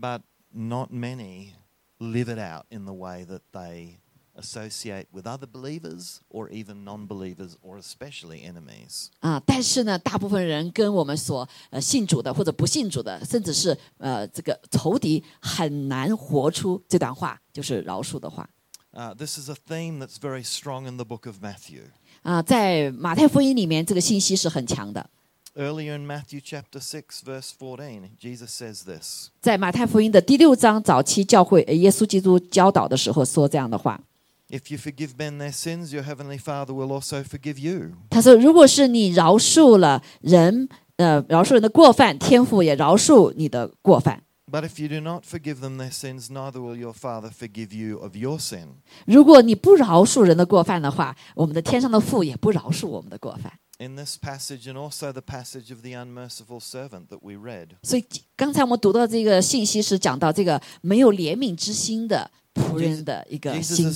[0.00, 1.52] But not many
[2.00, 3.98] live it out in the way that they
[4.34, 9.10] associate with other believers or even non-believers or especially enemies.
[9.20, 18.50] 啊，但是呢，大部分人跟我们所呃信主的或者不信主的，甚至是呃这个仇敌，很难活出这段话，就是饶恕的话。
[18.92, 21.92] Uh, this is a theme that's very strong in the book of Matthew.
[22.22, 25.08] 啊，在马太福音里面，这个信息是很强的。
[25.56, 29.30] Earlier in Matthew chapter six, verse fourteen, Jesus says this.
[29.40, 34.00] 在马太福音的第六章早期教会，耶稣基督教导的时候说这样的话。
[34.48, 37.92] If you forgive men their sins, your heavenly Father will also forgive you.
[38.10, 44.22] 他说，如果是你饶恕了人，呃，饶恕人的过犯，天父也饶恕你的过犯。
[44.49, 48.15] But if you do not forgive them their sins, neither will your Father forgive you of
[48.15, 48.75] your sin.
[49.07, 53.51] 如果你不饶恕人的过犯的话，我们的天上的父也不饶恕我们的过犯。
[53.79, 57.69] In this passage and also the passage of the unmerciful servant that we read.
[57.81, 63.91] 所以刚才我们读到这个信息是讲到这个没有怜悯之心的仆人的一个心。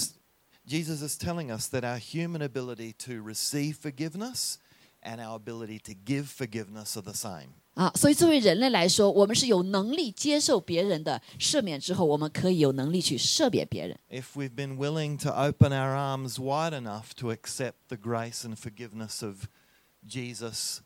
[0.68, 4.56] Jesus is telling us that our human ability to receive forgiveness
[5.02, 7.54] and our ability to give forgiveness are the same.
[7.76, 13.98] 啊，所以作为人类来说，我们是有能力接受别人的赦免之后，我们可以有能力去赦免别人。
[14.10, 19.26] If we've been willing to open our arms wide enough to accept the grace and forgiveness
[19.26, 19.46] of
[20.06, 20.80] Jesus,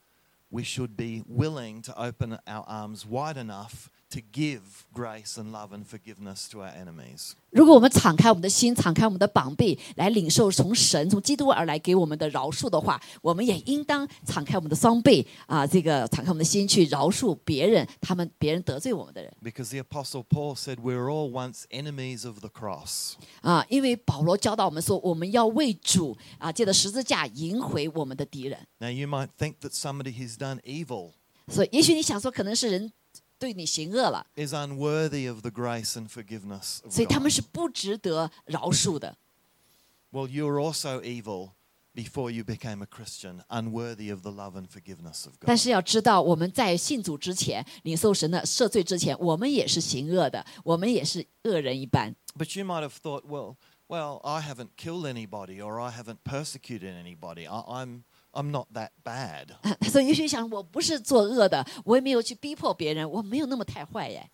[0.50, 4.62] we should be willing to open our arms wide enough to give
[4.94, 7.32] grace and love and forgiveness to our enemies.
[7.50, 19.34] 如果我们敞开我们的心，敞开我们的膀臂，来领受从神、从基督而来给我们的饶恕的话，我们也应当敞开我们的双臂啊，这个敞开我们的心去饶恕别人，他们别人得罪我们的人。
[19.44, 23.13] Because the apostle Paul said we were all once enemies of the cross.
[23.42, 28.60] 啊，因为保罗教导我们说，我们要为主啊，借着十字架赢回我们的敌人。
[28.78, 31.13] Now you might think that somebody who's done evil.
[31.48, 32.94] 所以，也许你想说，可能是人。
[33.38, 36.80] 对你行恶了，is unworthy of the grace and forgiveness.
[36.89, 39.18] 所以他们是不值得饶恕的。
[40.12, 41.52] Well, you were also evil
[41.94, 45.48] before you became a Christian, unworthy of the love and forgiveness of God.
[45.48, 52.16] 但是要知道，我们在信主之前，领受神的赦罪之前，我们也是行恶的，我们也是恶人一般。
[52.38, 57.48] But you might have thought, well, well, I haven't killed anybody or I haven't persecuted anybody.
[57.48, 58.04] I, I'm
[58.38, 59.50] I'm not that bad.
[59.80, 64.30] 他说：“也许想我不是作恶的，我也没有去逼迫别人，我没有那么太坏耶。”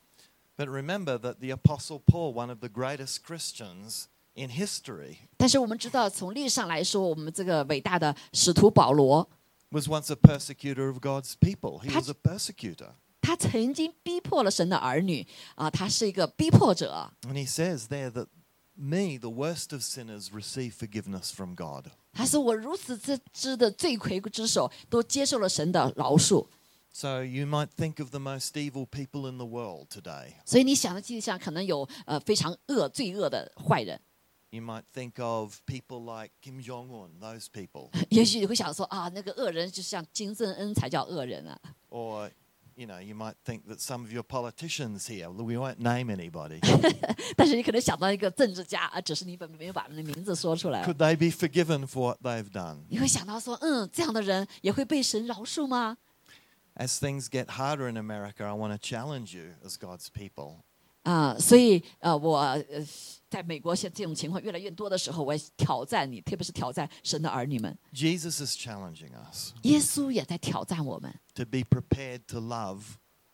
[0.55, 9.29] But remember that the Apostle Paul, one of the greatest Christians in history, 但是我们知道，从历史上来说，我们这个伟大的使徒保罗
[9.71, 11.81] was once a persecutor of God's people.
[11.81, 12.91] He was a persecutor.
[13.21, 17.11] 他曾经逼迫了神的儿女啊，他是一个逼迫者。
[17.23, 18.27] And he says there that
[18.75, 21.91] me, the worst of sinners, receive forgiveness from God.
[22.14, 26.46] 他说：“我如此之之的罪魁之首，都接受了神的饶恕。”
[26.96, 30.34] So you might think of the most evil people in the world today.
[30.46, 34.00] 所以你想的地上可能有呃非常恶、罪恶的坏人。
[34.50, 37.90] You might think of people like Kim Jong Un, those people.
[38.10, 41.58] 也许你会想说啊，那个恶人就像金正恩才叫恶人啊。
[41.90, 42.30] Or
[42.75, 46.59] you know, you might think that some of your politicians here, we won't name anybody.
[47.35, 50.85] 但是你可能想到一个政治家啊，只是你本没有把人的名字说出来。
[50.85, 52.79] Could they be forgiven for what they've done?
[52.87, 55.97] 你会想到说，嗯，这样的人也会被神饶恕吗？
[56.75, 60.62] As things get harder in America, I want to challenge you as God's people.
[61.03, 62.63] 啊，所以呃，我呃，
[63.29, 67.75] 在美国现这种情况越来越多的时候，我挑战你，特别是挑战神的儿女们。
[67.93, 69.53] Jesus is challenging us.
[69.63, 71.13] 耶稣也在挑战我们。
[71.35, 72.81] To be prepared to love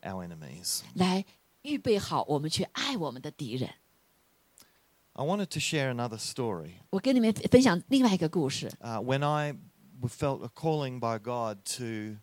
[0.02, 0.82] our enemies.
[0.94, 1.26] 来
[1.64, 3.70] 预备好，我们去爱我们的敌人。
[5.14, 6.74] I wanted to share another story.
[6.92, 8.70] 我跟你们分享另外一个故事。
[8.82, 9.56] Uh, when I
[10.08, 12.20] felt a calling by God to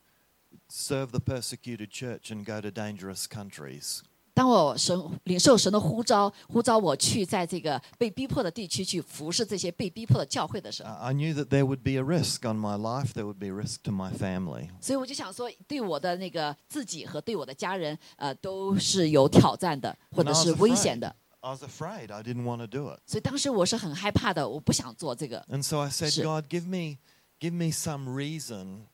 [0.68, 4.02] serve the persecuted church and go to dangerous countries.
[4.36, 13.52] 当我神领受神的呼召，呼召我去在这个被逼迫的地区去服侍这些被逼迫的教会的时候，I knew that there would be a risk on my life, there would be a
[13.52, 14.70] risk to my family.
[14.80, 21.14] 所以我就想说，对我的那个自己和对我的家人，呃，都是有挑战的，或者是危险的。
[21.40, 23.00] I was afraid, I didn't want to do it.
[23.04, 25.44] 所以当时我是很害怕的，我不想做这个。
[25.50, 26.98] And so I said, God, give me,
[27.38, 28.86] give me some reason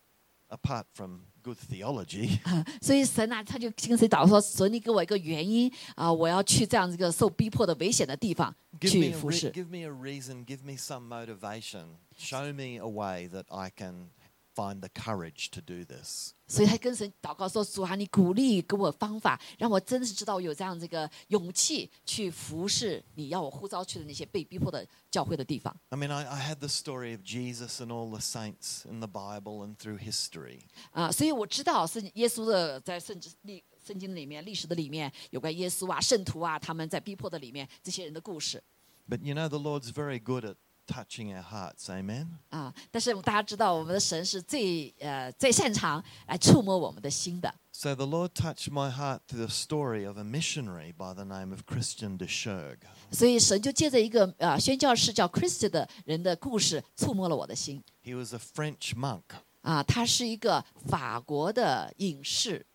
[0.49, 2.39] apart from good theology.
[2.81, 13.71] 所以神啊，他就跟谁祷说：“神，你给我一个原因啊，我要去这样一个受逼迫的危险的地方去服侍。” Give me a reason, give me some motivation, show me a way that I
[13.71, 14.11] can
[14.55, 16.33] find the courage to do this.
[16.49, 29.01] 所以他跟神祷告说：“主啊，你鼓励给我方法，让我真的是知道有这样这个勇气去服侍你要我呼召去的那些被逼迫的教会的地方。” I mean, I, I had the story of Jesus and all the saints in
[29.01, 30.63] the Bible and through history.
[30.93, 38.63] 啊，所以我知道是耶稣的在圣经历圣经里面历史的里面有关耶稣啊、圣徒啊他们在逼迫的里面这些人的故事。
[39.09, 41.90] But you know, the Lord's very good at touching our hearts.
[41.90, 42.28] Amen.
[42.50, 47.54] 啊，但是大家知道，我们的神是最呃最擅长来触摸我们的心的。
[47.72, 51.62] So the Lord touched my heart through the story of a missionary by the name of
[51.66, 52.78] Christian de Scherg.
[53.12, 57.84] 所以神就借着一个呃宣教士叫 Christian 的人的故事，触摸了我的心。
[58.04, 59.24] He was a French monk.
[59.62, 62.66] 啊，他是一个法国的隐士。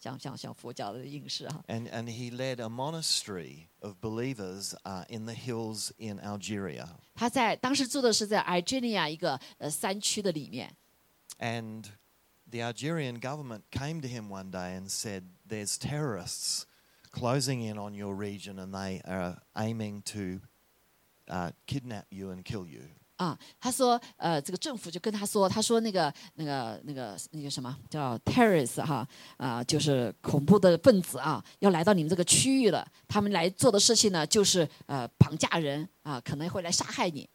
[0.00, 1.62] 像像像佛教的隐士哈。
[1.68, 6.88] And and he led a monastery of believers uh, in the hills in Algeria.
[7.14, 10.76] 他在当时住的是在 Algeria 一个呃山区的里面。
[11.38, 11.84] And
[12.48, 16.64] the Algerian government came to him one day and said, "There's terrorists
[17.12, 20.40] closing in on your region, and they are aiming to
[21.28, 32.86] uh, kidnap you and kill you." 啊，他说，呃，这个政府就跟他说，他说那个那个那个那个什么叫 terrorist 哈，啊，就是恐怖的分子啊，要来到你们这个区域了。
[33.08, 37.28] 他们来做的事情呢，就是呃绑架人啊，可能会来杀害你。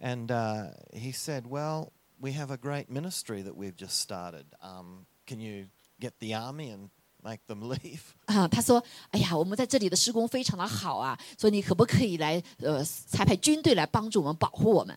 [0.00, 4.46] And uh, he said, "Well, we have a great ministry that we've just started.
[4.60, 5.68] Um, can you
[6.00, 6.88] get the army and
[7.28, 14.96] make them leave?" 啊，他说，哎呀，我们在这里的施工非常的好啊，所以你可不可以来呃，差派军队来帮助我们保护我们？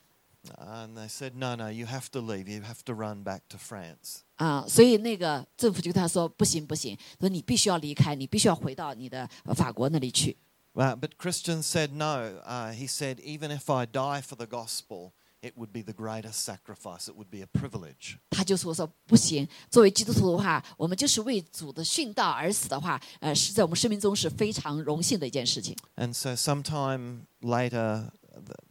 [0.58, 2.48] And they said, "No, no, you have to leave.
[2.48, 10.38] You have to run back to France." 啊，所以那个政府就跟他说：“不行，不行，说你必须要离开，你必须要回到你的法国那里去。”
[10.74, 12.40] Uh, but Christian said no.
[12.46, 16.44] Uh, he said, "Even if I die for the gospel." It would be the greatest
[16.44, 17.08] sacrifice.
[17.08, 18.18] It would be a privilege.
[18.32, 25.78] 他就说说不行，作为基督徒的话，我们就是为主的殉道而死的话，呃，是在我们生命中是非常荣幸的一件事情。
[25.96, 28.10] And so sometime later,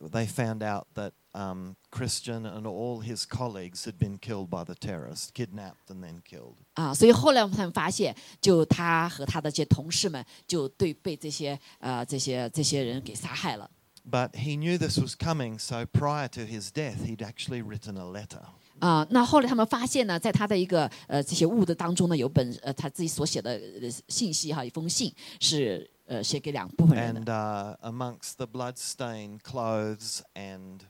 [0.00, 4.74] they found out that um, Christian and all his colleagues had been killed by the
[4.74, 6.56] terrorists, kidnapped and then killed.
[6.74, 13.70] 啊，所以后来我们发现，就他和他的这些同事们就对被这些呃这些这些人给杀害了。
[14.08, 18.04] But he knew this was coming, so prior to his death, he'd actually written a
[18.04, 18.42] letter.
[18.78, 23.60] 啊，那后来他们发现呢，在他的一个呃这些物的当中呢，有本呃他自己所写的
[24.06, 27.20] 信息哈，一封信是呃写给两部分人的。
[27.20, 30.82] And uh, amongst the blood-stained clothes and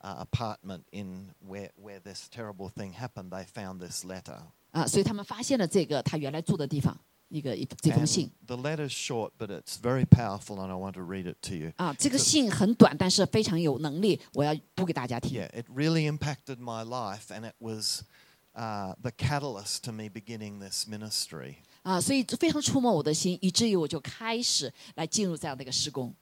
[0.00, 4.40] uh, apartment in where where this terrible thing happened, they found this letter.
[4.72, 6.98] 啊，所以他们发现了这个他原来住的地方，
[7.30, 8.30] 一个一这封信。
[8.46, 11.72] The letter is short, but it's very powerful, and I want to read it to you.
[11.76, 15.40] 啊，这个信很短，但是非常有能力，我要读给大家听。
[15.40, 18.02] Yeah, it really impacted my life, and it was
[18.54, 21.56] uh, the catalyst to me beginning this ministry.
[21.82, 26.14] 啊，所以非常触摸我的心，以至于我就开始来进入这样的一个施工。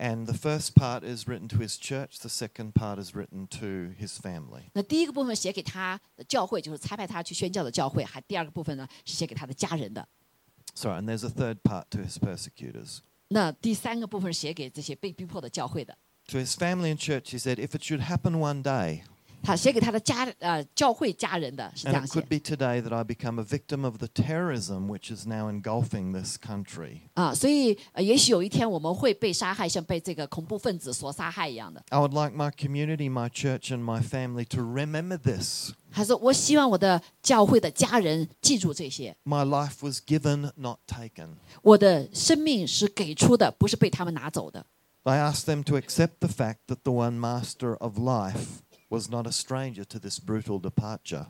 [0.00, 2.18] And the first part is written to his church.
[2.18, 4.64] The second part is written to his family.
[4.74, 10.06] 那第一个部分写给他的教会，就是差派他去宣教的教会；还第二个部分呢是写给他的家人的。
[10.74, 12.98] Sorry, and there's a third part to his persecutors.
[13.28, 15.96] 那第三个部分写给这些被逼迫的教会的。
[16.28, 19.04] To his family and church, he said, "If it should happen one day."
[19.42, 24.08] 他写给他的家呃教会家人的是这 And 样 it 写 could be today that I become a victim of the
[24.08, 27.02] terrorism which is now engulfing this country.
[27.14, 31.84] 啊，所以呃也许有一天我们会被杀害，像被这个恐怖分子所杀害一样的。
[31.90, 35.72] I would like my community, my church, and my family to remember this.
[35.92, 41.36] 他说：“我希望我的教会的家人记住这些， My life was given, not taken.
[41.62, 44.66] 我的生命是给出的，不是被他们拿走的。
[45.04, 49.26] I asked them to accept the fact that the one master of life was not
[49.26, 51.26] a stranger to this brutal departure.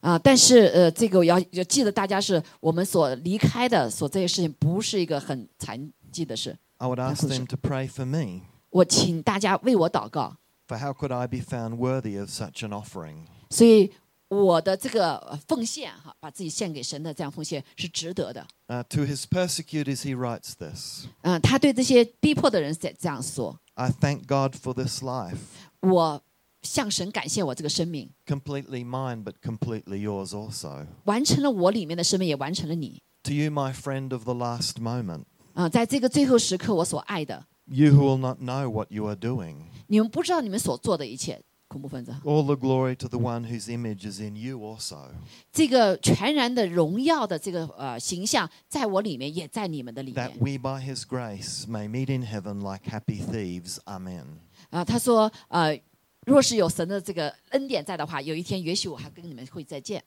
[0.00, 6.56] 啊，但是呃，这个我要要记得，大家是我们所离开的，所这些事情不是一个很残疾的事。
[6.78, 8.42] I would ask them to pray for me.
[8.70, 10.36] 我请大家为我祷告，
[10.66, 13.26] For how could I be found worthy of such an offering?
[13.50, 13.92] 所以
[14.28, 18.46] 我的这个呃奉献哈，把自己献给神的这样奉献是值得的。
[18.68, 25.36] Uh, to his persecutors, he writes this 嗯、他对这些逼迫的人这这样说： I thank God for this life,
[25.80, 26.22] 我
[26.64, 30.86] 向神感谢我这个生命， completely mine, but completely yours also.
[31.04, 33.02] 完成了我里面的生命，也完成了你。
[33.24, 35.24] To you, my friend of the last moment,
[35.54, 42.14] 啊、在这个最后时刻，我所爱的， you who will not know what you are doing, 你们不知道你们所做的一切，恐怖分子。
[42.24, 45.10] all the glory to the one whose image is in you also.
[45.52, 50.38] 这个全然的荣耀的这个呃形象，在我里面，也在你们的里 That 面。
[50.40, 53.78] we by his grace may meet in heaven like happy thieves.
[53.84, 54.24] Amen.
[54.70, 55.78] 啊、他说，呃，
[56.25, 60.03] 若是有神的这个恩典在的话，有一天也许我还跟你们会再见。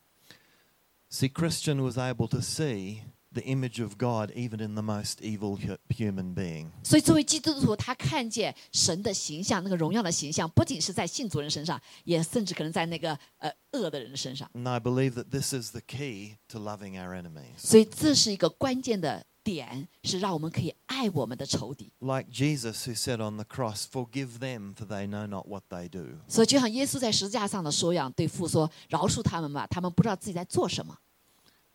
[1.10, 3.02] See, Christian was able to see
[3.32, 6.70] the image of God even in the most evil hu- human being.
[6.82, 14.50] 所以作为基督徒，他看见神的形象，那个荣耀的形象，不仅是在信主人身上，也甚至可能在那个呃恶的人身上。
[14.54, 17.56] And I believe that this is the key to loving our enemies.
[17.56, 21.91] 所以这是一个关键的点，是让我们可以爱我们的仇敌。
[21.99, 25.89] Like Jesus, who said on the cross, Forgive them, for they know not what they
[25.89, 26.19] do.
[26.27, 30.97] 所以就像耶稣在十字架上的说一样，对父说：“饶恕他们吧，他们不知道自己在做什么。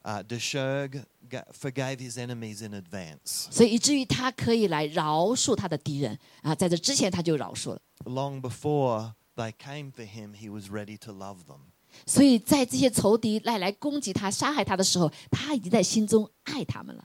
[0.02, 3.48] Uh, Desherg ga- forgave his enemies in advance.
[3.50, 7.80] ”所以以至于他可以来饶恕他的敌人啊，在这之前他就饶恕了。
[8.04, 11.72] Long before they came for him, he was ready to love them.
[12.06, 17.04] 所以在这些仇敌来来攻击他、杀害他的时候，他已经在心中爱他们了。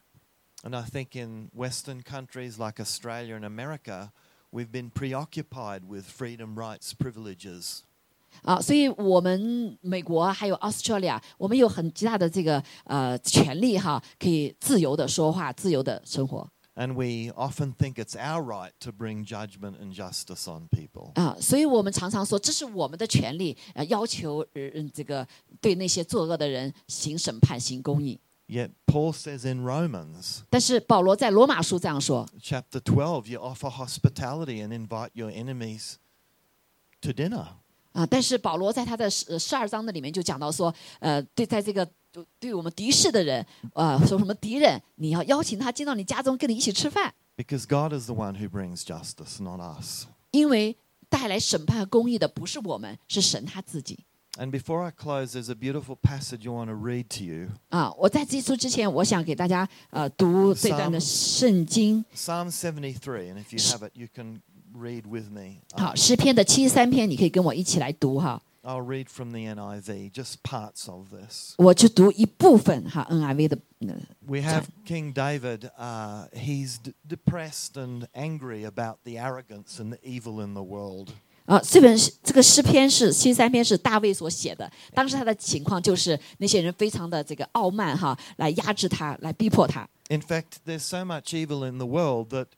[0.64, 4.12] And I think in Western countries like Australia and America,
[4.52, 7.82] we've been preoccupied with freedom, rights, privileges.
[8.44, 20.68] 啊，所以我们美国还有 Australia，我们有很极大的这个呃权利哈，可以自由的说话、自由的生活 And we often think it's our right to bring judgment and justice on
[20.70, 21.14] people.
[21.14, 25.28] 啊，所以我们常常说这是我们的权利，呃，要求呃嗯这个
[25.62, 28.20] 对那些作恶的人行审判、行公义。
[28.48, 35.94] Yet Paul says in Romans 但是保罗在罗马书这样说 chapter 12, you offer hospitality and invite your enemies
[37.02, 37.48] to dinner.
[37.94, 50.06] 啊，但是保罗在他的十十二章的里面就讲到说，呃，对，在这个对对我们敌视的人，呃，说什么敌人，你要邀请他进到你家中，跟你一起吃饭， Because God is the one who brings justice, not us.
[50.32, 50.76] 因为
[51.08, 54.06] 带来审判和公义的不是我们，是神他自己。
[54.38, 62.04] And before I close, there's a beautiful passage I want to read to you 啊，我在结束之前，我想给大家呃读这段的圣经，
[62.16, 63.32] Psalm 73.
[63.32, 64.42] And if you have it, you can
[64.76, 65.58] read with me.
[65.74, 68.42] 好， Um, 诗篇的七十三篇，你可以跟我一起来读哈。
[68.64, 71.54] I'll read from the NIV, just parts of this.
[71.58, 73.58] 我就读一部分哈，NIV 的。
[73.82, 73.96] 呃
[74.26, 75.70] We have King David.
[75.78, 81.10] Uh, he's d- depressed and angry about the arrogance and the evil in the world.
[81.49, 89.89] 啊，这本是这个诗篇是七十三篇是大卫所写的，当时他的情况就是那些人非常的这个傲慢哈，来压制他，来逼迫他。
[90.11, 92.49] In fact, there's so much evil in the world that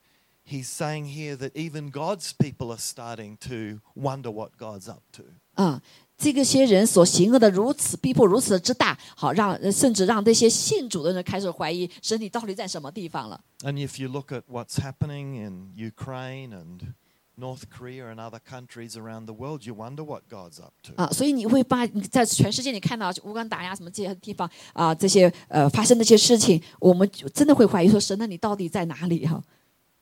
[0.45, 5.23] he's saying here that even God's people are starting to wonder what God's up to.
[5.55, 5.81] 啊、
[6.19, 13.41] 这个些人所行恶的如此逼迫如此之大，好让呃甚至让这些信主的人开始怀疑神你到底在什么地方了。
[13.63, 16.95] And if you look at what's happening in Ukraine and
[17.41, 20.93] North Korea and other countries around the world, you wonder what God's up to.
[20.95, 29.43] 啊，所以你会发你在全世界你看到乌干达呀什么这些地方啊，这些呃发生这些事情，我们就真的会怀疑说神，那你到底在哪里哈、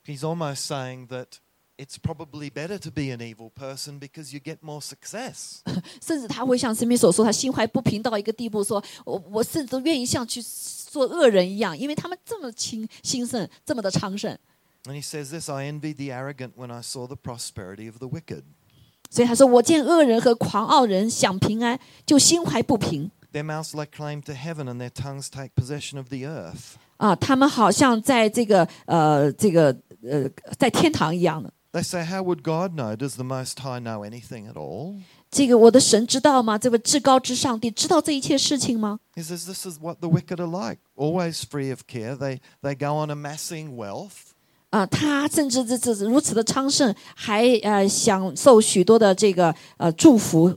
[0.04, 1.38] He's almost saying that
[1.76, 5.60] it's probably better to be an evil person because you get more success.
[6.02, 14.36] 甚至他会像身边所说，他心怀不平到一个地步说，我我甚至愿意像去做恶人一样，因为他们这么兴兴盛，这么的昌盛。
[14.85, 18.43] And he says this I envied the arrogant when I saw the prosperity of the wicked.
[19.09, 26.75] 所以他说：“我见恶人和狂傲人享平安，就心怀不平 Their mouths lay claim to heaven and their tongues take possession of the earth.
[26.97, 27.15] 啊！
[27.15, 32.95] 他们好像在这个呃这个呃在天堂一样的 They say, How would God know?
[32.95, 34.99] Does the Most High know anything at all?
[35.31, 36.57] 这个我的神知道吗？
[36.57, 38.99] 这位至高之上帝知道这一切事情吗？
[39.15, 42.15] He says this is what the wicked are like, always free of care.
[42.15, 44.33] They they go on amassing wealth.
[44.70, 50.54] 啊，他甚至这这如此的昌盛，还呃享受许多的这个呃祝福，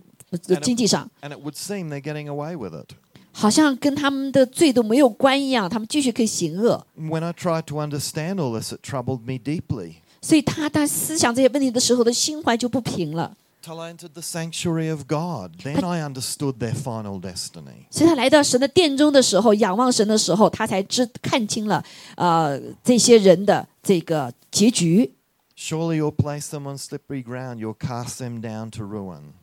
[0.61, 1.09] 经济上。
[1.21, 2.89] And it would seem they're getting away with it.
[3.33, 6.85] 好像跟他们的罪都没有关一样，他们继续可以行恶。
[6.99, 9.93] When I tried to understand all this, it troubled me deeply.
[10.21, 13.37] 所以他在思想这些问题的时候，的心怀就不平了。
[13.63, 17.85] Till I entered the sanctuary of God, then I understood their final destiny.
[17.89, 21.83] 所以他来到神的殿中的时候，仰望神的时候，他才知看清了
[22.15, 25.15] 呃这些人的这个结局。
[25.55, 29.33] Surely you'll place them on slippery ground, you'll cast them down to ruin.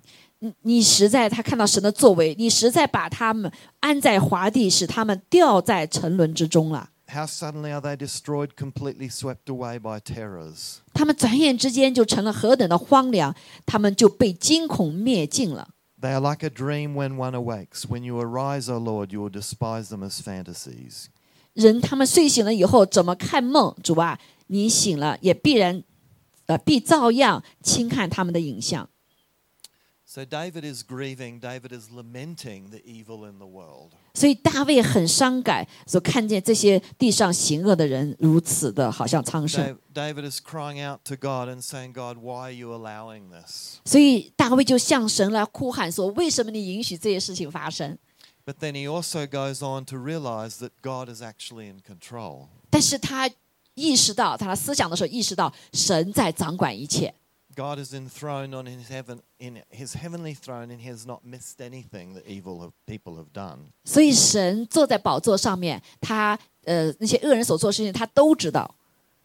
[0.41, 6.91] 你你实在他看到神的作为，你实在把他们安在华地，使他们掉在沉沦之中了。
[7.09, 10.77] How suddenly are they destroyed, completely swept away by terrors?
[10.93, 13.35] 他们转眼之间就成了何等的荒凉，
[13.65, 15.71] 他们就被惊恐灭尽了。
[16.01, 17.87] They are like a dream when one awakes.
[17.89, 21.07] When you arise, O Lord, you will despise them as fantasies.
[21.59, 23.75] 人他们睡醒了以后，怎么看梦？
[23.83, 25.83] 主啊，你醒了也必然，
[26.47, 28.89] 呃，必照样轻看他们的影像。
[30.07, 31.41] So David is grieving.
[31.41, 33.91] David is lamenting the evil in the world.
[34.15, 39.77] 所以大卫很伤感，所看见这些地上行恶的人如此的，好像苍生。
[39.93, 47.99] David is crying out to God and saying, "God, why are you allowing this?" 所以大卫就向神来哭喊说：“为什么你允许这些事情发生？”
[48.48, 52.48] But then he also goes on to realize that God is actually in control.
[52.70, 53.30] 但是他
[53.74, 57.14] 意识到，他思想的时候意识到，神在掌管一切。
[57.56, 62.16] God is enthroned on his heaven in his heavenly throne and he has not missed anything
[62.16, 63.60] that evil people have done.
[63.86, 68.76] 所以神坐在宝座上面，他呃那些恶人所做的事情他都知道。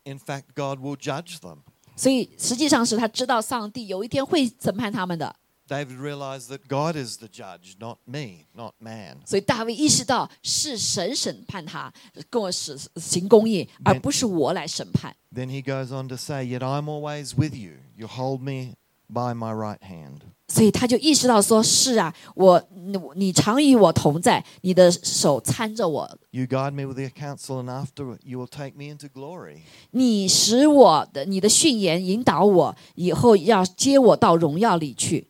[0.05, 1.59] In fact, God will judge them.
[1.97, 5.35] 所以实际上是他知道上帝有一天会审判他们的。
[5.69, 9.19] David realized that God is the judge, not me, not man.
[9.27, 11.93] 所以大卫意识到是神审判他，
[12.31, 15.15] 跟我使行公义，而不是我来审判。
[15.31, 17.73] Then he goes on to say, "Yet I'm always with you.
[17.95, 18.77] You hold me
[19.09, 22.67] by my right hand." 所以他就意识到说：“是啊，我
[23.15, 26.19] 你常与我同在，你的手搀着我。
[26.31, 29.59] You guide me with your counsel, and after you will take me into glory.
[29.91, 35.29] 你使我的你的训言引导我，以后要接我到荣耀里去。”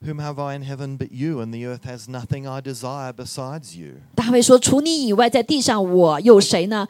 [0.00, 3.76] Whom have I in heaven but you, and the earth has nothing I desire besides
[3.76, 3.96] you.
[4.14, 6.86] 大卫说：“除你以外，在地上我有谁呢？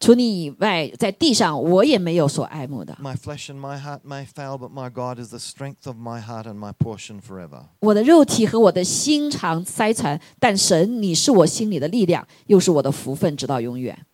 [0.00, 5.96] 除你以外，在地上我也没有所爱慕的。” My flesh and my heart may fail, but my God is the strength of
[5.96, 7.66] my heart and my portion forever.
[7.78, 14.04] 我的肉体和我的心肠衰残，但神，你是我心里的力量，又是我的福分，直到永远。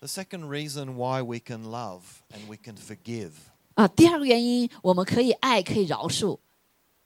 [0.00, 2.00] The second reason why we can love
[2.30, 3.32] and we can forgive.
[3.74, 6.38] 啊，第二个原因，我们可以爱，可以饶恕。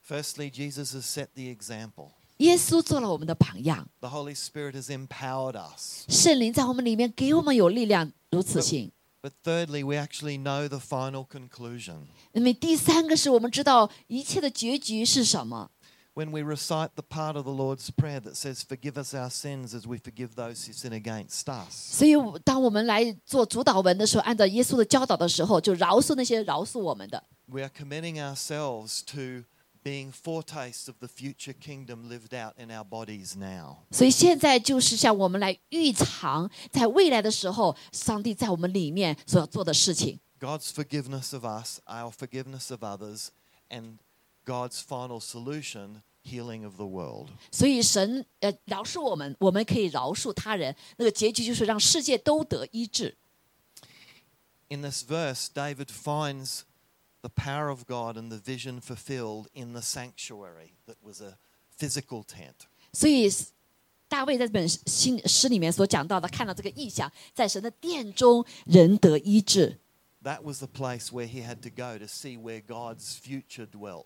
[0.05, 2.11] Firstly, Jesus has set the example.
[2.37, 3.87] 耶稣做了我们的榜样。
[3.99, 6.05] The Holy Spirit has empowered us.
[6.09, 8.91] 圣灵在我们里面给我们有力量，如此行。
[9.21, 12.07] But thirdly, we actually know the final conclusion.
[12.31, 15.69] 那么第三个是我们知道一切的结局是什么。
[16.15, 19.87] When we recite the part of the Lord's Prayer that says, "Forgive us our sins as
[19.87, 27.23] we forgive those who sin against us." 所以，当我们来做主导文的时候，按照耶稣的教导的时候，就饶恕那些饶恕我们的。
[27.45, 29.45] We are committing ourselves to
[29.85, 33.77] being foretastes of the future kingdom lived out in our bodies now.
[33.89, 40.19] 所以现在就是向我们来预尝，在未来的时候，上帝在我们里面所要做的事情。
[40.39, 43.29] God's forgiveness of us, our forgiveness of others,
[43.69, 43.97] and
[44.45, 47.29] God's final solution, healing of the world.
[47.51, 53.17] 所以神呃饶恕我们，我们可以饶恕他人，那个结局就是让世界都得医治。
[54.69, 56.61] In this verse, David finds
[57.25, 61.37] the power of God and the vision fulfilled in the sanctuary that was a
[61.77, 62.67] physical tent.
[62.93, 63.31] 所以
[64.07, 69.79] 大卫在这本新诗里面所讲到的，看到这个意象，在神的殿中人得医治。
[70.23, 74.05] That was the place where he had to go to see where God's future dwelt.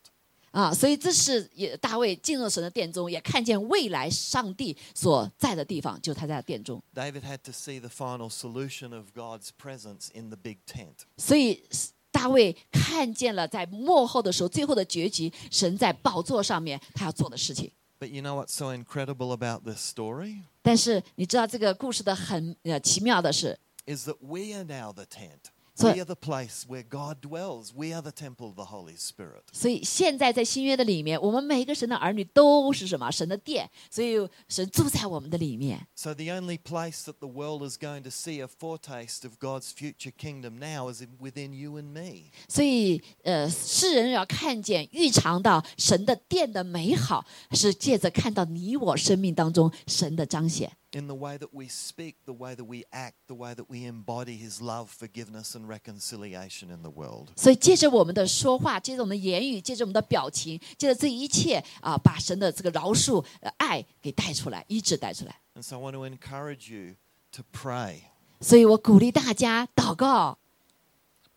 [0.52, 6.82] 啊，所以这是也大卫进入神的殿中，也看见未来上帝所在的地方，就他在殿中。
[6.94, 11.04] David had to see the final solution of God's presence in the big tent.
[11.18, 11.64] 所以
[12.11, 17.71] 大卫看见了在幕后的时候，最后的结局，神在宝座上面他要做的事情。
[17.99, 20.41] But you know what's so incredible about this story?
[20.63, 25.51] 但是你知道这个故事的很呃奇妙的是，is that we are now the tent.
[25.83, 27.73] We are the place where God dwells.
[27.75, 29.43] We are the temple of the Holy Spirit.
[29.53, 33.11] 所以现在在新约的里面，我们每一个神的儿女都是什么？
[33.11, 33.69] 神的殿。
[33.91, 34.17] 所以
[34.49, 35.87] 神住在我们的里面。
[35.95, 40.13] So the only place that the world is going to see a foretaste of God's future
[40.13, 42.31] kingdom now is within you and me.
[42.49, 50.71] 所以呃，世人要看见、预尝到神的殿的美好，是借着看到你我生命当中神的彰显。
[50.92, 54.38] in the way that we speak, the way that we act, the way that we embody
[54.38, 57.30] His love, forgiveness, and reconciliation in the world.
[57.36, 63.24] 所以，借着我们的说话，借着我们的言语，借着我们的表情，借着这一切啊，把神的这个饶恕、
[63.58, 65.40] 爱给带出来，医治带出来。
[65.56, 66.96] And so I want to encourage you
[67.32, 68.02] to pray.
[68.42, 70.38] 所以我鼓励大家祷告。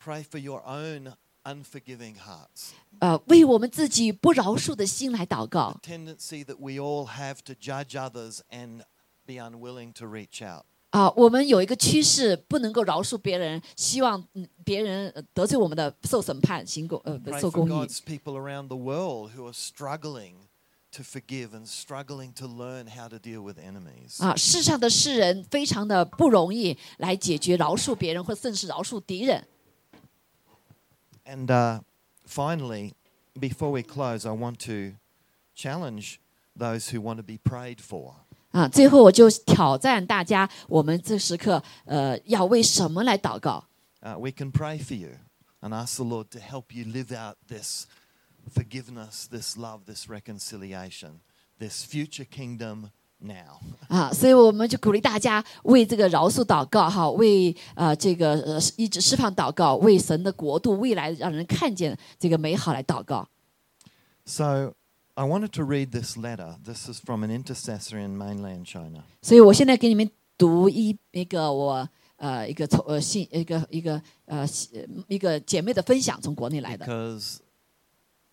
[0.05, 1.15] Pray for your own
[1.45, 2.71] unforgiving hearts.
[3.01, 5.79] 呃，为我们自己不饶恕的心来祷告。
[5.83, 8.83] The tendency that we all have to judge others and
[9.27, 10.65] be unwilling to reach out.
[10.91, 14.27] 啊，我们有一个趋势，不能够饶恕别人，希望
[14.65, 17.73] 别人得罪我们的受审判、行公呃受公义。
[17.73, 20.49] God's people around the world who are struggling
[20.93, 24.17] to forgive and struggling to learn how to deal with enemies.
[24.25, 29.47] 啊，世上的世人非常的不容易来解决饶恕别人，或甚至饶恕敌人。
[31.27, 31.83] And uh,
[32.27, 32.95] finally,
[33.39, 34.97] before we close, I want to
[35.55, 36.17] challenge
[36.57, 38.15] those who want to be prayed for.
[38.53, 43.63] 啊，最后我就挑战大家，我们这时刻，呃，要为什么来祷告？
[44.01, 45.11] Uh, we can pray for you
[45.61, 47.87] and ask the Lord to help you live out this
[48.51, 51.21] forgiveness, this love, this reconciliation,
[51.59, 52.89] this future kingdom
[53.21, 53.61] now.
[53.89, 63.29] 啊，所以我们就鼓励大家为这个饶恕祷告，哈，为呃这个呃一直释放祷告，为神的国度未来让人看见这个美好来祷告。
[64.25, 64.73] So.
[65.15, 66.57] I wanted to read this letter.
[66.65, 69.03] This is from an intercessor in mainland China.
[69.21, 74.47] 所以我现在给你们读一一个我呃一个从呃信一个一个呃
[75.09, 76.87] 一个姐妹的分享，从国内来的。
[76.87, 77.39] Because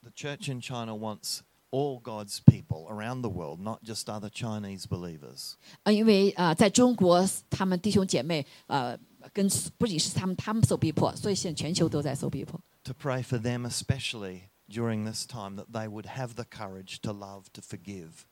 [0.03, 1.39] the church in China wants
[1.71, 5.53] all God's people around the world, not just other Chinese believers.
[5.81, 8.95] 啊，因为啊，在中国，他们弟兄姐妹呃，
[9.33, 12.61] 跟不仅是他们，他们受逼迫，所以现在全球都在受逼迫。
[12.83, 17.43] To pray for them especially during this time that they would have the courage to love,
[17.53, 18.25] to forgive,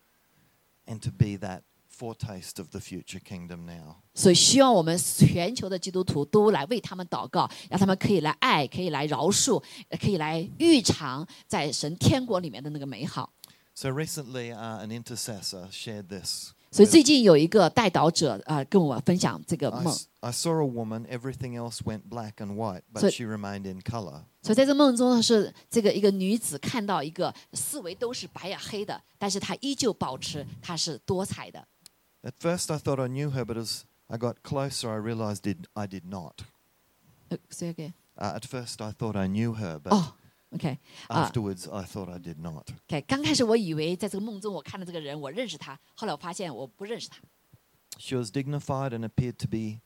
[0.88, 3.98] and to be that foretaste of the future kingdom now.
[4.16, 9.64] 所以希望我们全球的基督徒都来为他们祷告，让他们可以来爱，可以来饶恕，
[10.02, 13.32] 可以来预尝在神天国里面的那个美好。
[13.76, 16.54] So recently, uh, an intercessor shared this.
[16.72, 19.96] 所以最近有一个代祷者啊，跟我分享这个梦。
[20.22, 21.06] I saw a woman.
[21.06, 24.24] Everything else went black and white, but she remained in color.
[24.48, 31.68] 所以在这梦中呢，是这个一个女子看到一个四围都是白呀黑的，但是她依旧保持她是多彩的。
[32.24, 35.42] At first, I thought I knew her, but as I got closer, I realized
[35.74, 36.44] I did not.
[37.50, 37.94] Say again.
[38.16, 40.14] At first, I thought I knew her, but
[40.52, 42.68] OK，啊，Afterwards, I thought I did not.
[42.88, 47.18] OK，刚开始我以为在这个梦中我看到这个人，我认识他，后来我发现我不认识他。
[47.98, 49.82] She was dignified and appeared to be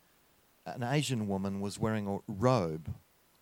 [0.66, 2.92] an Asian woman was wearing a robe,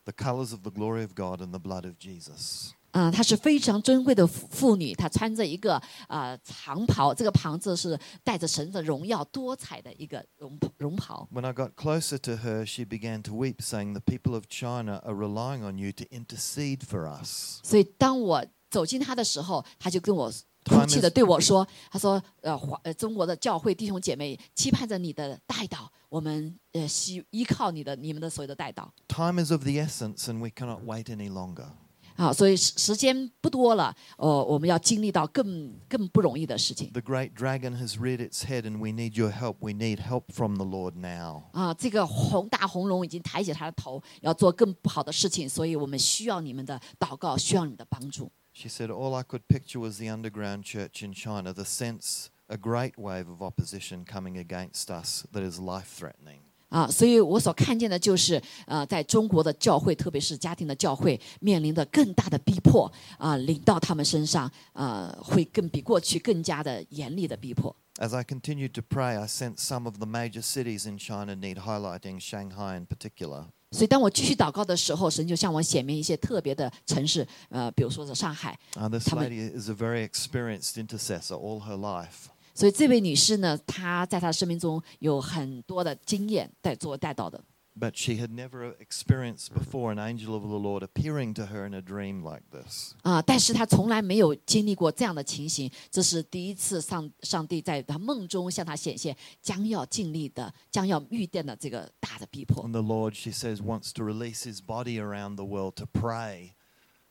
[0.06, 2.72] the colors of the glory of God and the blood of Jesus.
[2.92, 11.28] 嗯，她是非常珍贵的妇女，她穿着一个呃长袍，这个袍子是带着神的荣耀、多彩的一个绒绒袍。
[11.34, 15.14] When I got closer to her, she began to weep, saying, "The people of China are
[15.14, 20.32] relying on you to intercede for us." 所以当我走近她的时候，她就跟我
[20.65, 28.89] 哭泣的对我说：“她说，呃，华呃中国的教会弟兄姐妹期盼着你的带祷，我们呃希依靠你的你们的所有的带祷。
[29.09, 31.69] Time is of the essence, and we cannot wait any longer.
[32.17, 36.91] 好，所以时间不多了，呃，我们要经历到更更不容易的事情。
[36.93, 39.55] The great dragon has reared its head, and we need your help.
[39.61, 41.45] We need help from the Lord now.
[41.53, 48.31] 啊，这个红大红龙已经抬起它的头，要做更不好的事情，所以我们需要你们的祷告，需要你们的帮助。
[48.60, 51.54] She said, "All I could picture was the underground church in China.
[51.54, 67.74] The sense, a great wave of opposition coming against us that is life-threatening." 啊，所以我所看见的就是，呃，在中国的教会，特别是家庭的教会，面临的更大的逼迫啊，临到他们身上，呃，会更比过去更加的严厉的逼迫。
[67.98, 72.20] As I continued to pray, I sensed some of the major cities in China need highlighting,
[72.20, 73.46] Shanghai in particular.
[73.73, 78.59] 所以当我继续祷告的时候，神就向我显明一些特别的城市，呃，比如说是上海。
[78.75, 82.29] Uh, this lady is a very experienced intercessor all her life.
[82.53, 87.41] 所以这位女士呢，她在她生命中有很多的经验在做带到的。
[87.80, 91.82] But she had never experienced before an angel of the Lord appearing to her in a
[91.82, 92.96] dream like this.
[93.04, 102.64] 啊，但是她从来没有经历过这样的情形，这是第一次上上帝在她梦中向她显现，将要经历的、将要遇见的这个大的逼迫。
[102.64, 106.54] And the Lord, she says, wants to release His body around the world to pray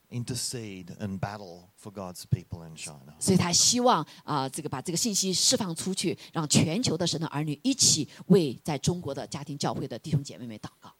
[0.09, 3.13] intercede and battle for God's people in China.
[3.19, 10.91] 所以他希望啊，这个把这个信息释放出去，让全球的神的儿女一起为在中国的家庭教会的弟兄姐妹们祷告。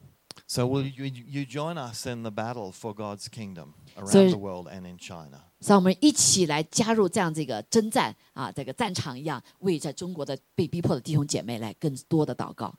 [0.48, 4.68] So will you, you join us in the battle for God's kingdom around the world
[4.68, 5.40] and in China?
[5.60, 12.74] 所以我们一起来加入这样这个征战啊，这个战场一样，为在中国的被逼迫的弟兄姐妹来更多的祷告。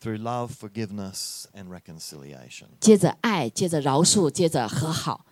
[0.00, 2.68] Through love, forgiveness, and reconciliation.
[2.80, 5.26] 接着爱，接着饶恕，接着和好。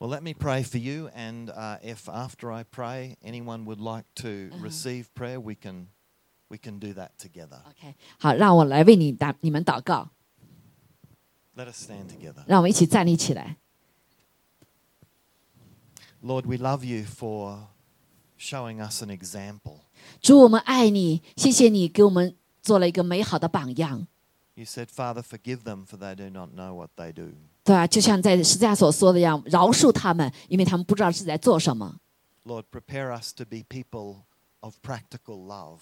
[0.00, 4.04] Well, let me pray for you, and uh, if after I pray anyone would like
[4.16, 4.62] to uh-huh.
[4.62, 5.88] receive prayer, we can
[6.48, 7.62] we can do that together.
[7.66, 10.10] OK，好，让我来为你打你们祷告。
[11.56, 12.44] Let us stand together.
[12.46, 13.56] 让我们一起站立起来。
[16.22, 17.68] Lord, we love you for
[18.38, 19.80] showing us an example.
[20.20, 24.06] 主，我们爱你，谢谢你给我们做了一个美好的榜样。
[24.54, 27.32] You said, Father, forgive them, for they do not know what they do.
[27.63, 27.85] 对啊？
[27.85, 31.95] 就像在十字架所说的一样，饶恕他们，因为他们不知道是在做什么。
[32.43, 34.23] Lord, prepare us to be people
[34.61, 35.77] of practical love.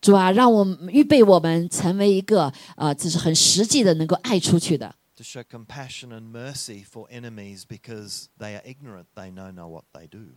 [0.00, 4.94] 主啊，让我们预备我们成为一个呃，就是很实际的，能够爱出去的。
[5.16, 10.36] To show compassion and mercy for enemies because they are ignorant, they know what they do.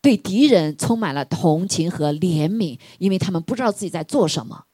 [0.00, 4.64] 对敌人充满了同情和怜悯，因为他们不知道自己在做什么。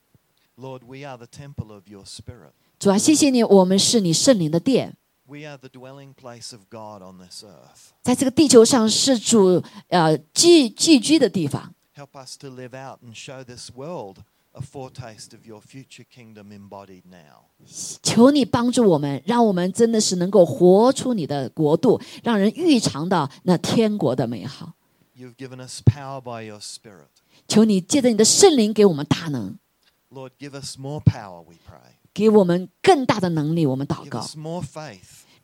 [0.56, 2.52] Lord, we are the temple of your spirit.
[2.78, 4.96] 主啊，谢谢你，我们是你圣灵的殿。
[5.30, 7.92] We are the dwelling place of God on this earth.
[8.00, 11.74] 在这个地球上是主呃寄寄居的地方。
[11.94, 14.22] Help us to live out and show this world
[14.52, 17.44] a foretaste of your future kingdom embodied now.
[18.02, 24.72] 求你帮助我们，让我们真的是能够活出你的国度，让人预尝到那天国的美好。
[25.14, 27.08] You've given us power by your Spirit.
[27.46, 29.58] 求你借着你的圣灵给我们大能。
[30.10, 31.97] Lord, give us more power, we pray.
[32.18, 34.26] 给我们更大的能力，我们祷告。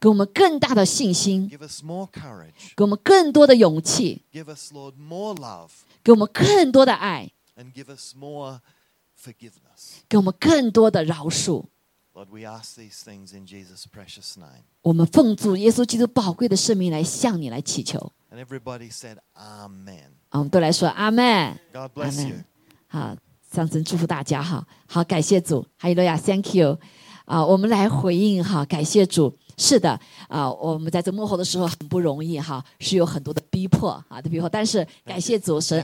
[0.01, 7.31] 给我们更大的信心，给我们更多的勇气，给我们更多的爱，
[10.09, 11.67] 给我们更多的饶恕。
[14.83, 18.01] 我们奉主耶稣基督宝贵的生命来向你来祈求。
[20.29, 21.25] 啊，我们都来说阿门。
[21.73, 22.45] 阿门。
[22.89, 23.17] 好。
[23.55, 26.77] 上神祝福大家哈，好感谢主，哈利路亚，Thank you，
[27.25, 35.79] 啊，我们来回应哈，感谢主，是的，啊，我们在这幕后的时候很不容易哈，是有很多的逼迫啊的逼迫，但是感谢主神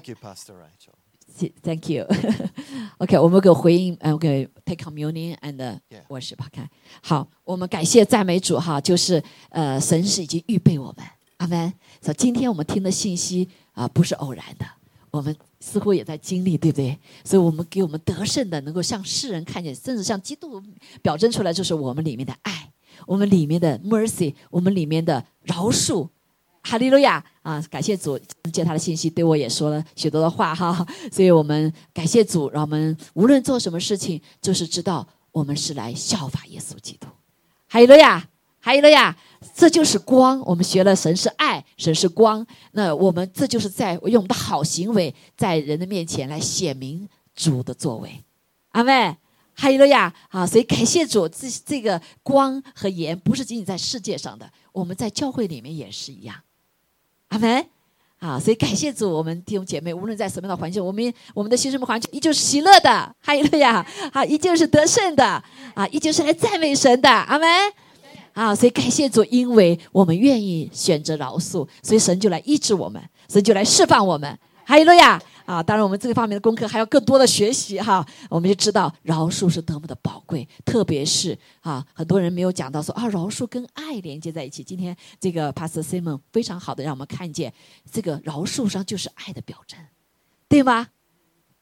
[1.62, 6.66] ，Thank you，OK， 我们给回应，呃，给 Take communion and worship，OK，
[7.00, 11.06] 好，我们感谢赞美主哈，就是呃，神是已经预备我们，
[11.36, 11.72] 阿门。
[12.02, 14.66] 说今天我们听的信息啊，不是偶然的。
[15.12, 16.98] 我们似乎也在经历，对不对？
[17.24, 20.62] 所以，我们给我们得胜的，能够向世人看见，甚至向基督
[21.02, 22.70] 表征出来，就是我们里面的爱，
[23.06, 26.08] 我们里面的 mercy，我们里面的饶恕。
[26.62, 27.58] 哈利路亚啊！
[27.70, 28.18] 感谢主，
[28.52, 30.86] 借他的信息对我也说了许多的话哈。
[31.11, 37.06] 所以我们感谢主，让我们无论做什么事情，就是知道我们是来效法耶稣基督。
[37.66, 38.28] 哈利路亚，
[38.61, 39.16] 哈利路亚。
[39.55, 40.41] 这就是光。
[40.47, 42.47] 我们学了神是爱，神是光。
[42.72, 48.22] 那我们这就是在用我们的好行为，在人的面前来显明主的作为。
[48.70, 49.16] 阿妹，
[49.55, 50.12] 哈利路亚！
[50.28, 56.36] 啊，所以感谢主，这这个光和盐不是仅仅在世界上的，我们在教会里面也是一样。
[57.28, 57.66] 阿门。
[58.18, 63.16] 啊，所以感谢主，我们弟兄姐妹无论在什么样的环境，我们我们的新生环境依旧是喜乐的。
[63.22, 63.84] 哈利路亚！
[64.12, 65.43] 啊，依旧是得胜的。
[65.74, 67.09] 啊，依旧是来赞美神的。
[67.09, 67.49] 阿门。
[68.32, 74.38] 啊，所以感谢主，因为我们愿意选择饶恕，所以神就来医治我们，神就来释放我们。
[74.64, 75.20] 哈利路亚！
[75.46, 78.06] 啊，当然我们这个方面的功课还要更多的学习哈。
[78.28, 84.62] 我们就知道饶恕是多么的宝贵，特别是啊，很多人没有讲到说啊，饶恕跟爱连接在一起。
[84.62, 87.52] 今天这个 Pastor Simon 非常好的让我们看见，
[87.90, 89.76] 这个饶恕上就是爱的表征，
[90.48, 90.86] 对吗？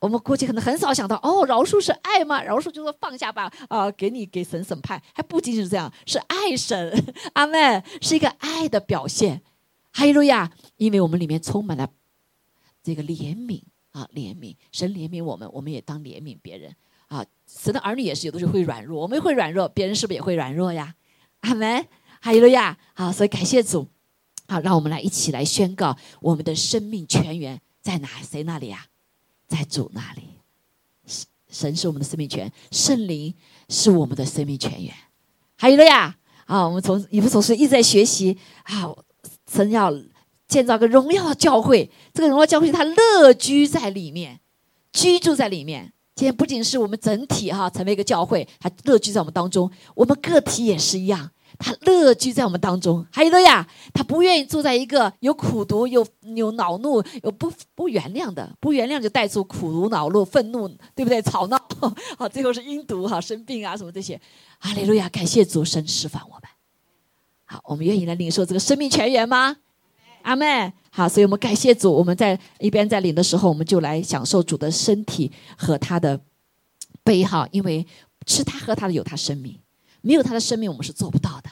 [0.00, 2.42] 我们过去可能很少想到，哦，饶恕是爱吗？
[2.42, 9.42] 饶恕就是放下吧，啊，给你给神审判，还不仅仅是这样，是爱神， 阿门，是一个爱的表现。
[9.90, 10.52] 哈利路亚！
[10.76, 11.88] 因为我们里面充满了
[12.84, 16.76] 这个怜悯啊，怜悯，神怜悯我们，我们也当怜悯别人
[17.08, 17.24] 啊。
[17.46, 20.94] 神的儿女也是有的时候会软弱，我们会软弱，别人是不是也会软弱呀？
[21.40, 21.84] 阿门，
[22.20, 22.78] 哈利路亚！
[22.94, 23.88] 好，所以感谢主，
[24.46, 28.08] 好，让我们来一起来宣告我们的生命泉源在哪？
[28.22, 28.86] 谁那里啊？
[29.48, 30.22] 在主那里，
[31.50, 33.34] 神是我们的生命泉，圣灵
[33.70, 34.94] 是我们的生命泉源。
[35.56, 38.94] 还有了呀，啊，我们从以弗所书一直在学习啊，
[39.50, 39.92] 神要
[40.46, 44.38] 建造个荣耀教会，这个荣耀教会他乐居在里面，
[44.92, 45.92] 居住在里面。
[46.14, 51.30] 今天不仅是我们整体哈成为一个教会，他乐居在我们当中，我们个体也是一样。
[51.58, 56.06] 他乐居在我们当中，还有的呀，他不愿意住在一个有苦毒、有
[56.36, 61.20] 有恼怒、有不不原谅的，不原谅就带出苦毒、恼怒、愤怒，对不对？
[61.20, 61.60] 吵闹，
[62.16, 64.20] 好， 最后是阴毒哈，生病啊什么这些。
[64.60, 66.42] 哈利路亚，感谢主神释放我们。
[67.44, 69.56] 好，我们愿意来领受这个生命泉源吗？
[70.22, 76.20] 阿妹，好，所以我们感谢主，我们在一边在领的时候，我们就来享受主的身体和他的
[77.02, 77.84] 杯哈，因为
[78.26, 79.58] 吃他喝他的有他生命。
[80.00, 81.50] 没有他的生命，我们是做不到的，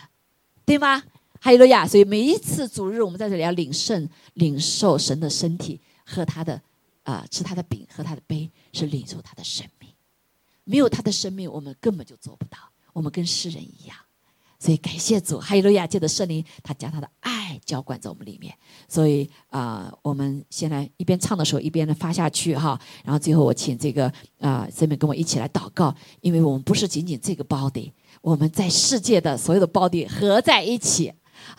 [0.65, 1.03] 对吗？
[1.39, 6.61] 还有了呀，所以每一次主日，我们在这里要领圣、领受神的身体，喝他的
[7.05, 9.91] 啊，吃他的饼，喝他的杯，是领受他的生命。
[10.65, 12.59] 没有他的生命，我们根本就做不到。
[12.93, 13.97] 我们跟世人一样，
[14.59, 18.53] 所以感谢主，还有路亚，借着圣灵，他将他的爱浇灌在我们里面。
[18.89, 22.81] 所以啊，我们先来一边唱的时候，一边呢发下去哈。
[23.05, 27.93] 然后最后我请这个啊，这边跟我一起来祷告，因为我们不是仅仅这个 body。
[28.27, 31.13] 我们在世界的所有的包地合在一起，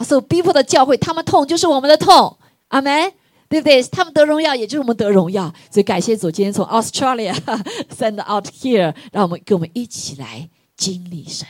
[0.05, 2.37] 受逼迫的教会，他们痛就是我们的痛，
[2.67, 3.09] 阿门，
[3.47, 3.81] 对不对？
[3.83, 5.53] 他们得荣耀，也就是我们得荣耀。
[5.71, 7.33] 所以感谢主，今天从 Australia
[7.97, 11.47] send out here，让我们跟我们一起来经历神，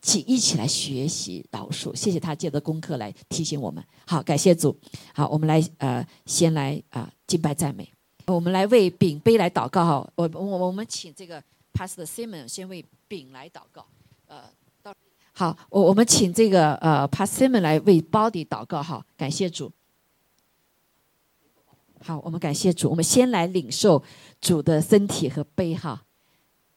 [0.00, 1.92] 起一起来学习饶恕。
[1.96, 3.82] 谢谢他借着功课来提醒我们。
[4.06, 4.78] 好，感谢主。
[5.12, 7.92] 好，我们来呃，先来啊敬拜赞美。
[8.28, 10.08] 我们来为饼杯来祷告哈。
[10.14, 11.42] 我我我们请这个
[11.74, 13.84] Pastor Simon 先为饼来祷告。
[14.29, 14.43] 呃，
[14.81, 14.93] 到
[15.33, 19.71] 好，我我们请这个呃 p a s s i m o n 来为 Body 祷告哈，感谢主。
[22.01, 24.03] 好，我们感谢主，我们先来领受
[24.39, 26.03] 主的身体和杯哈。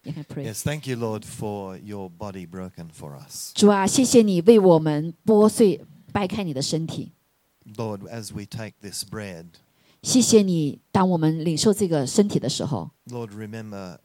[0.05, 3.53] Yes, thank you, Lord, for your body broken for us.
[3.55, 7.13] 主啊，谢谢你为我们剥碎、掰开你的身体。
[7.77, 9.47] Lord, as we take this bread.
[10.03, 12.91] 谢谢你，当我们领受这个身体的时候。
[13.09, 13.99] Lord, remember,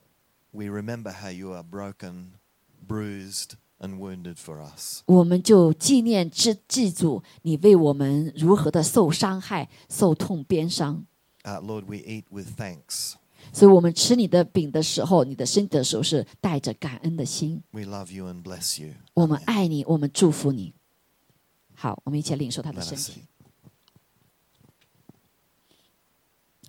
[0.51, 2.31] we remember how you are broken.
[2.88, 5.02] bruised and wounded for us.
[5.06, 11.04] 我们就纪念之祭主，你为我们如何的受伤害、受痛、鞭伤。
[11.44, 13.14] Uh, Lord, we eat with thanks.
[13.52, 17.62] 所以我们吃你的饼的时候，你的身体的时候是带着感恩的心。
[17.70, 18.94] We love you and bless you.
[19.14, 20.74] 我们爱你，我们祝福你。
[21.74, 23.22] 好，我们一起来领受他的身体。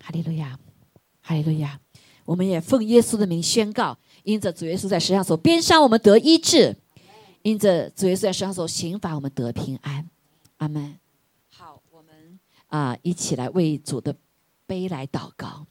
[0.00, 0.58] 哈利路亚，
[1.20, 1.80] 哈利路亚！
[2.24, 3.98] 我们也奉耶稣的名宣告。
[4.30, 6.72] 因着主耶稣在石上所鞭伤，我们得医治；
[7.42, 10.08] 因着主耶稣在石上所刑罚，我们得平安。
[10.58, 10.96] 阿门。
[11.48, 14.14] 好，我们啊，一起来为主的
[14.66, 15.66] 杯来祷告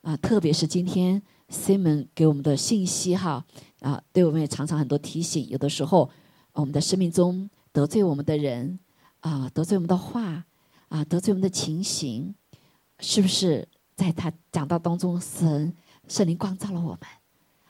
[0.00, 0.16] 啊！
[0.16, 3.44] 特别是今天 Simon 给我们的信息哈
[3.80, 5.46] 啊，对我们也常常很多提醒。
[5.48, 6.08] 有的时候，
[6.52, 8.78] 我们的生命中得罪我们的人
[9.20, 10.46] 啊，得罪我们的话
[10.88, 12.34] 啊，得罪我们的情形，
[13.00, 15.74] 是不是在他讲道当中，神
[16.08, 17.00] 圣灵光照了我们？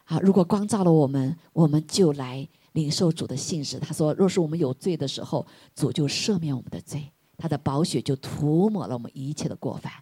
[0.05, 3.79] 好，如果光照了我们，我们就来领受主的信使。
[3.79, 9.93] 他说：“若是我们有罪的时候，主就赦免我们的罪，他的宝血就涂抹了我们一切的过犯。”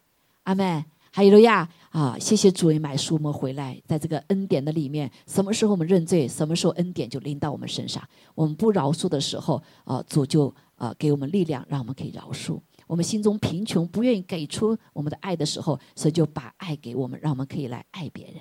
[0.44, 0.84] 阿门。
[1.14, 2.16] 哈利路亚啊！
[2.18, 8.02] 谢谢主，买书我们回来，在这个恩典的里面，什么时候我们认罪，什么时候恩典就临到我们身上。
[8.34, 12.58] 我们不饶恕的时候，啊，主就啊给我们力量，让我们可以饶恕。
[12.86, 18.36] 我们心中贫穷，不愿意给出我们的爱的时候，神就把爱给我们，让我们可以来爱别人。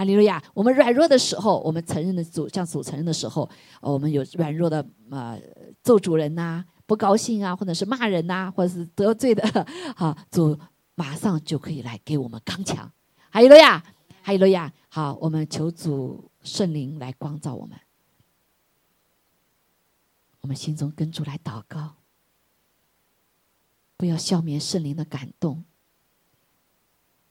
[0.00, 0.42] 阿利路亚！
[0.54, 3.46] 我们软弱的时候，我们承认的主向主承认的时候，
[3.82, 5.38] 我们有软弱的啊，
[5.82, 10.58] 咒主人呐，不高兴啊，或者是骂人呐，或者是得罪的， 好，主
[10.94, 12.90] 马上就可以来给我们刚强。
[13.30, 13.78] 哈利路亚，
[14.22, 14.72] 哈利路亚！
[14.88, 17.78] 好，我们求主圣灵来光照我们，
[20.40, 21.96] 我们心中跟主来祷告，
[23.98, 25.62] 不要消灭圣灵的感动。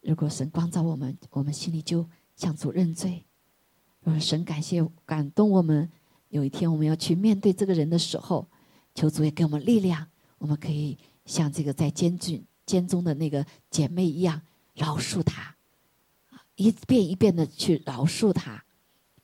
[0.01, 2.07] 如果神光照我们，我们心里就。
[2.40, 3.26] 向主认罪，
[4.00, 5.92] 让神感谢感动我们。
[6.30, 8.48] 有一天我们要去面对这个人的时候，
[8.96, 14.42] 求主也给我们力量，我们可以像这个在监禁监中的那个姐妹一样
[14.74, 15.54] 饶恕他，
[16.56, 18.64] 一遍一遍的去饶恕他，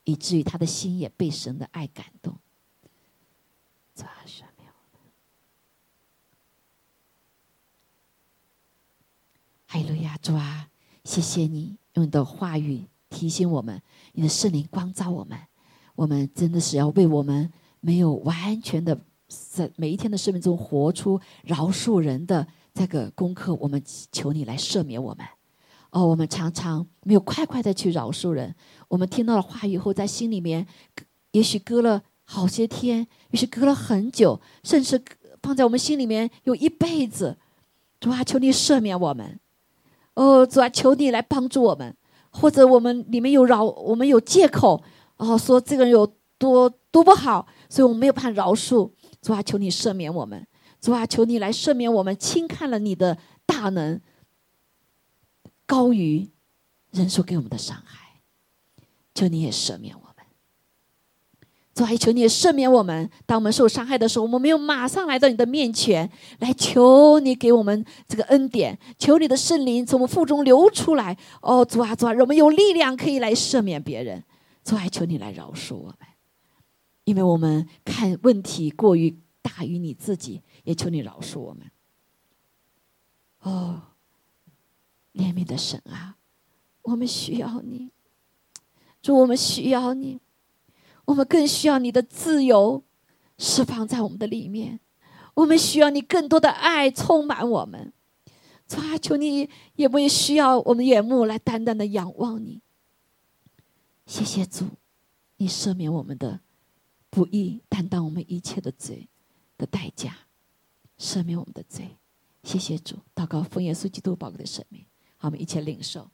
[0.03, 2.37] 以至于他的心也被神的爱感动。
[3.95, 5.11] 主啊，赦免我们！
[9.67, 10.69] 哈利路亚，主啊，
[11.05, 12.87] 谢谢你用你的话语。
[13.09, 13.81] 提醒我们，
[14.13, 15.37] 你的圣灵光照我们，
[15.95, 23.53] 我们真的是要为我们没有完全的在每一天的生命中活出饶恕人的这个功课。
[23.55, 23.81] 我们
[24.11, 25.25] 求你来赦免我们，
[25.91, 28.53] 哦，我们常常没有快快的去饶恕人。
[28.87, 30.65] 我们听到了话语后，在心里面，
[31.31, 35.01] 也许隔了好些天，也许隔了很久，甚至
[35.41, 37.37] 放在我们心里面有一辈子。
[37.99, 39.39] 主啊，求你赦免我们。
[40.15, 41.95] 哦，主啊，求你来帮助我们。
[42.37, 44.83] 或者我们里面有饶，我们有借口，
[45.15, 46.05] 哦，说这个人有
[46.37, 48.91] 多多不好，所以我们没有办法饶恕。
[49.21, 50.45] 主啊，求你赦免我们。
[50.81, 54.01] 主啊，求你来赦免我们，轻看了你的大能，
[55.65, 56.29] 高于
[56.91, 58.21] 人所给我们的伤害。
[59.13, 60.04] 求你也赦免我。
[61.75, 63.07] 主啊，求你赦免我们。
[63.27, 66.09] 当我们受伤害的时候，我们没有马上来到你的面前
[66.39, 71.15] 来求你给我们这个恩典，求你的圣灵从我们腹中流出来。
[71.41, 74.23] 哦，主啊，主啊，让我们有力量可以来赦免别人。
[74.63, 75.97] 主啊，求你来饶恕我们，
[77.03, 80.41] 因为我们看问题过于大于你自己。
[80.63, 81.69] 也求你饶恕我们，
[83.41, 83.81] 哦，
[85.13, 86.15] 怜悯的神啊，
[86.81, 87.91] 我们需要你，
[88.99, 90.19] 主，我们需要你，
[91.05, 92.83] 我们更需要你的自由
[93.37, 94.79] 释放在我们的里面，
[95.33, 97.93] 我们需要你更多的爱充满我们，
[98.67, 102.61] 主啊，求你也不也需要我们眼目来淡淡的仰望你，
[104.05, 104.65] 谢谢主，
[105.37, 106.41] 你赦免我们的
[107.09, 109.07] 不义，担当我们一切的罪
[109.57, 110.17] 的代价。
[110.97, 111.97] 赦免我们的罪，
[112.41, 114.85] 谢谢主，祷告奉耶稣基督宝贵的生命，
[115.17, 116.09] 好，我们一切领受。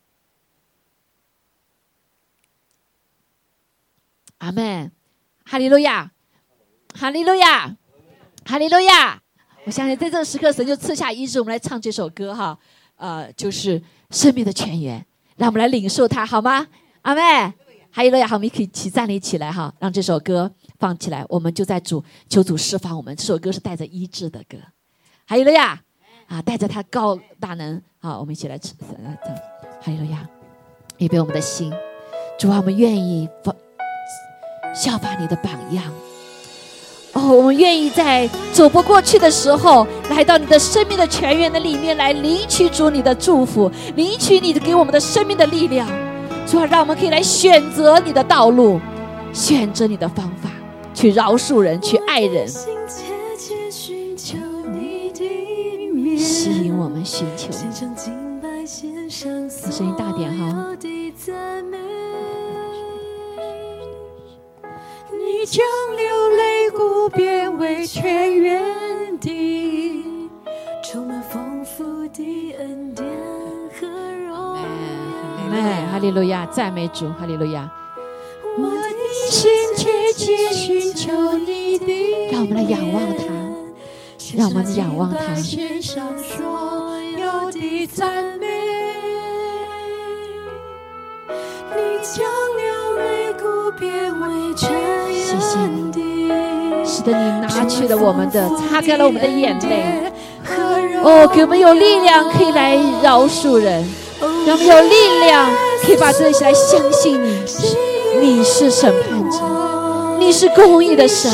[4.42, 4.92] 阿门，
[5.46, 6.12] 哈利路亚，
[6.96, 7.78] 哈利路亚，
[8.44, 9.22] 哈利路亚。
[9.66, 11.40] 我相信在这个时刻，神就赐下医治。
[11.40, 12.58] 我们来唱这首歌哈，
[12.96, 13.80] 呃，就是
[14.10, 15.06] 生命的泉源，
[15.38, 16.66] 让我们来领受它，好吗？
[17.04, 17.54] 阿门，
[17.92, 18.28] 哈利路亚。
[18.28, 20.52] 好，我们可以起站立起来哈，让这首歌。
[20.80, 23.16] 放起来，我们就在主求主释放我们。
[23.16, 24.58] 这首歌是带着医治的歌，
[25.28, 25.80] 哈利路亚，
[26.26, 27.80] 啊，带着他高大能。
[28.00, 28.76] 好，我们一起来唱，
[29.80, 30.28] 哈利路亚，
[30.98, 31.72] 预备我们的心，
[32.40, 33.56] 主啊，我们愿意放
[34.74, 35.84] 效法你的榜样。
[37.14, 45.88] 哦，我们愿意在走不过去的时候，来到你的生命的泉源的里面来领取主你的祝福，领取你给我们的生命的力量。
[46.48, 48.80] 主啊，让我们可以来选择你的道路，
[49.34, 50.50] 选择你的方法。
[50.94, 52.48] 去饶恕人，去爱人，
[56.18, 57.56] 吸引我们寻求你。
[59.16, 60.68] 声音大点哈。
[65.42, 65.66] 你将
[65.98, 70.06] 流泪谷变为泉源地，
[70.84, 73.04] 充满丰富的恩典
[73.74, 74.62] 和荣耀。
[75.52, 77.68] 哎，哈利路亚，赞美主，哈利路亚。
[78.56, 83.24] 我的心切切寻求你的让我们来仰望他，
[84.38, 85.34] 让我们仰望他。
[85.34, 88.46] 献上所有的赞美。
[91.74, 92.24] 你将
[93.72, 95.14] 流泪谷变为泉源
[96.86, 100.12] 使得你拿去了我们的，擦干了我们的眼泪。
[101.04, 103.88] 哦，给我们有力量可以来饶恕人，
[104.46, 105.50] 让我们有力量
[105.84, 107.44] 可以把这些来相信你。
[108.20, 109.40] 你是审判者，
[110.20, 111.32] 你是公义的神。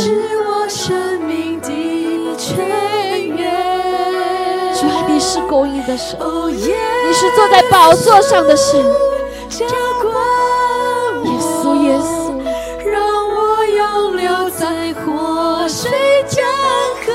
[4.74, 6.18] 主啊，你是公义的神，
[6.52, 8.80] 你是坐在宝座上的神。
[8.80, 8.86] 耶
[11.42, 12.17] 稣，耶稣，
[15.68, 15.92] 水
[16.28, 16.46] 江
[17.06, 17.14] 河。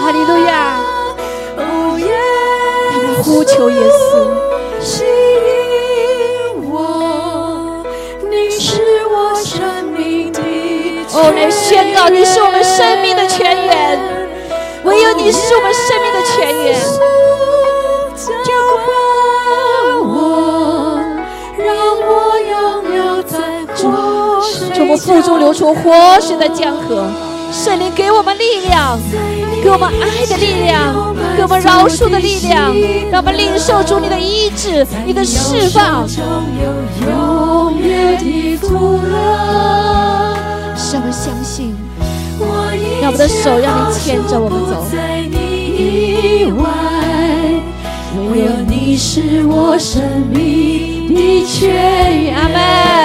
[0.00, 0.80] 哈利路亚！
[2.92, 3.92] 他们呼求耶稣。
[11.14, 14.00] 哦，来宣告你是我们生命的泉源，
[14.84, 16.74] 唯有你是我们生命的泉源。
[18.42, 18.50] 浇
[18.86, 18.88] 灌
[20.08, 20.98] 我，
[21.58, 21.68] 让
[22.00, 22.10] 我
[22.40, 22.50] 永
[22.94, 23.36] 留在
[23.76, 24.70] 活水。
[24.74, 27.04] 从我腹中流出活水的江河，
[27.52, 28.98] 圣灵给我们力量，
[29.62, 32.74] 给我们爱的力量，给我们饶恕的力量，
[33.10, 36.08] 让我们领受主你的医治，你的释放。
[40.92, 41.76] 让我们相信，
[43.02, 44.86] 让我们的手让你牵着我们走。
[48.30, 51.68] 唯有你是我生命的泉
[52.22, 52.34] 源。
[52.34, 52.56] 阿门。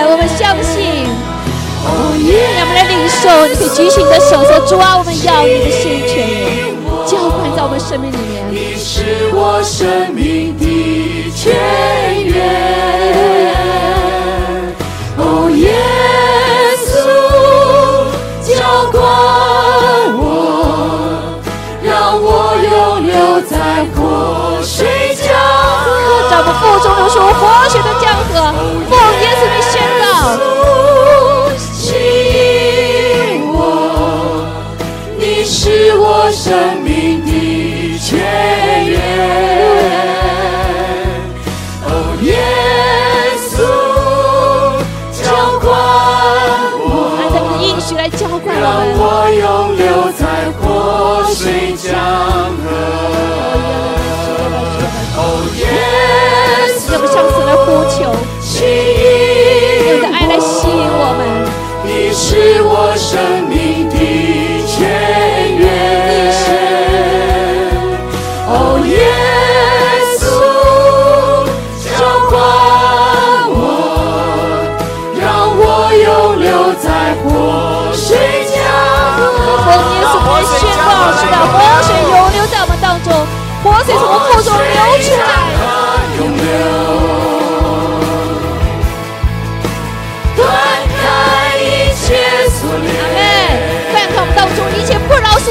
[0.09, 1.36] 我们相信。
[1.83, 6.45] 让我们来领受，你可以举起你的手说：“主啊，我们要你的圣泉源，
[7.05, 10.65] 浇灌在我们生命里面。”你是我生命的
[11.35, 11.53] 泉
[12.25, 12.96] 源。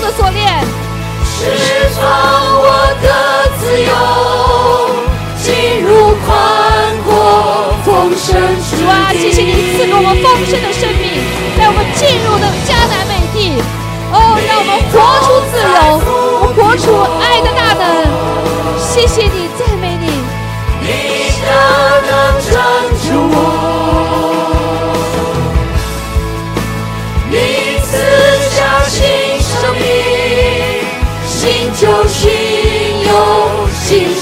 [0.01, 0.65] 的锁链，
[1.25, 2.03] 释放
[2.59, 2.65] 我
[3.03, 3.07] 的
[3.59, 3.91] 自由，
[5.43, 6.29] 进入宽
[7.05, 7.09] 阔
[7.85, 8.27] 丰盛
[8.63, 8.79] 之地。
[8.85, 8.91] 哇！
[9.13, 11.05] 谢谢你赐给我们丰盛的生命，
[11.57, 13.63] 带我们进入的迦南美地。
[14.13, 14.15] 哦，
[14.47, 15.67] 让我们活出自由，
[16.41, 16.85] 我们活出
[17.21, 17.83] 爱的大能。
[18.79, 20.05] 谢谢你，赞美你。
[20.83, 20.89] 你
[21.43, 21.47] 的
[22.07, 22.13] 能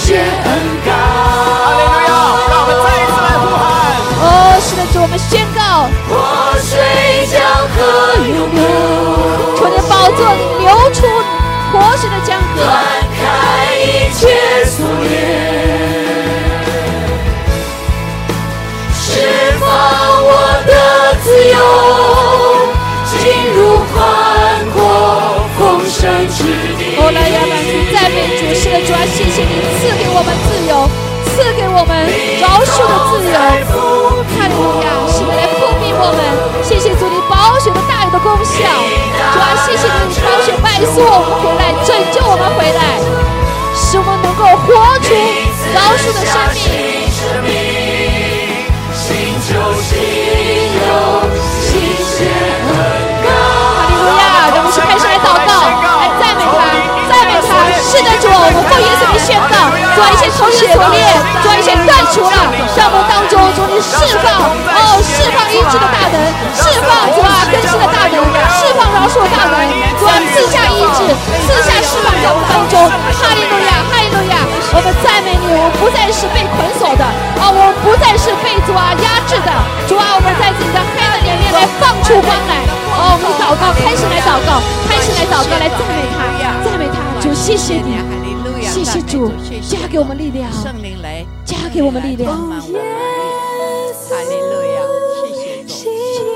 [0.05, 0.49] 新鲜恩
[0.85, 0.93] 膏。
[0.93, 2.13] 哈利路亚！
[2.51, 3.65] 让我们再一次来呼喊。
[4.21, 4.29] 哦，
[4.61, 5.89] 是的，主，我们宣告。
[6.11, 6.13] 活
[6.61, 6.69] 水
[7.33, 7.41] 江
[7.73, 7.77] 河
[8.21, 8.61] 永流，
[9.57, 11.09] 从你的宝座里流出
[11.73, 12.69] 活水的江河，断
[13.17, 14.21] 开一切
[14.67, 15.09] 锁链，
[18.93, 19.65] 释放
[20.21, 20.29] 我
[20.67, 21.57] 的自由，
[23.09, 23.17] 进
[23.55, 23.97] 入宽
[24.75, 26.45] 阔丰盛之
[26.77, 26.93] 地。
[28.83, 30.89] 主，啊，谢谢你赐给我们自由，
[31.31, 31.95] 赐给我们
[32.41, 33.37] 饶恕的自由。
[34.35, 36.19] 哈利路亚，是的，来复命我们。
[36.65, 38.67] 谢谢主，你保血的大有的功效。
[39.33, 42.99] 主啊，谢谢你，保血败诉我们回来，拯救我们回来，
[43.75, 45.15] 使我们能够活出
[45.75, 46.65] 饶恕的生命。
[58.45, 61.01] 我们奉耶稣的宣告，做一些仇敌的锁链，
[61.41, 62.37] 做一些断除了，
[62.77, 66.21] 让我们当中主你释放，哦，释放医治的大能，
[66.53, 68.21] 释放主啊更新的大能，
[68.53, 69.57] 释放饶恕的大能，
[69.97, 71.09] 主啊赐下医治，
[71.49, 72.77] 赐下释放在我们当中。
[73.17, 74.37] 哈利路亚，哈利路亚，
[74.77, 77.05] 我们赞美你，我们不再是被捆锁的，
[77.41, 79.49] 啊，我们不再是被主啊压制的，
[79.89, 82.61] 主啊，我们在自己的黑暗里面来放出光来，
[82.93, 86.29] 哦，我们祷告，开始来祷告，开始来祷告，来赞美他，
[86.61, 87.01] 赞美他。
[87.25, 87.97] 主，谢谢你，
[88.75, 89.31] 谢谢主，
[89.69, 92.29] 加给我们力量，圣灵来，加给我们力量。
[92.29, 94.83] 哈利路亚，
[95.65, 96.27] 谢谢主，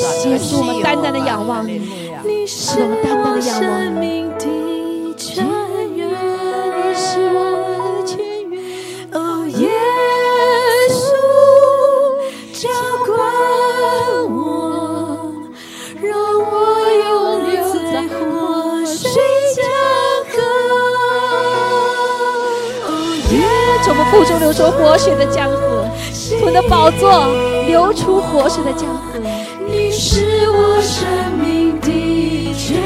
[0.00, 1.66] 谢谢我们单单的仰望。
[1.66, 1.80] 你，
[2.46, 4.00] 是我们单单的仰望。
[4.00, 4.22] 你。
[24.12, 25.88] 腹中流出活水的江河，
[26.44, 27.26] 我的宝座
[27.66, 29.18] 流出活水的江河。
[29.66, 31.08] 你是我生
[31.38, 32.76] 命的泉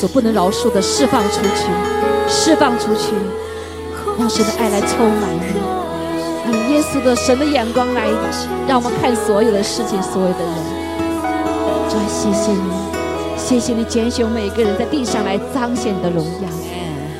[0.00, 1.66] 所不能饶恕的释放出去，
[2.26, 3.12] 释放出去，
[4.18, 5.60] 让神的爱来充满你，
[6.46, 8.08] 让耶稣的神的眼光来，
[8.66, 10.54] 让我们看所有的事情，所有的人。
[11.90, 12.72] 主啊，谢谢你，
[13.36, 16.48] 谢谢你拣选每个人在地上来彰显你的荣耀，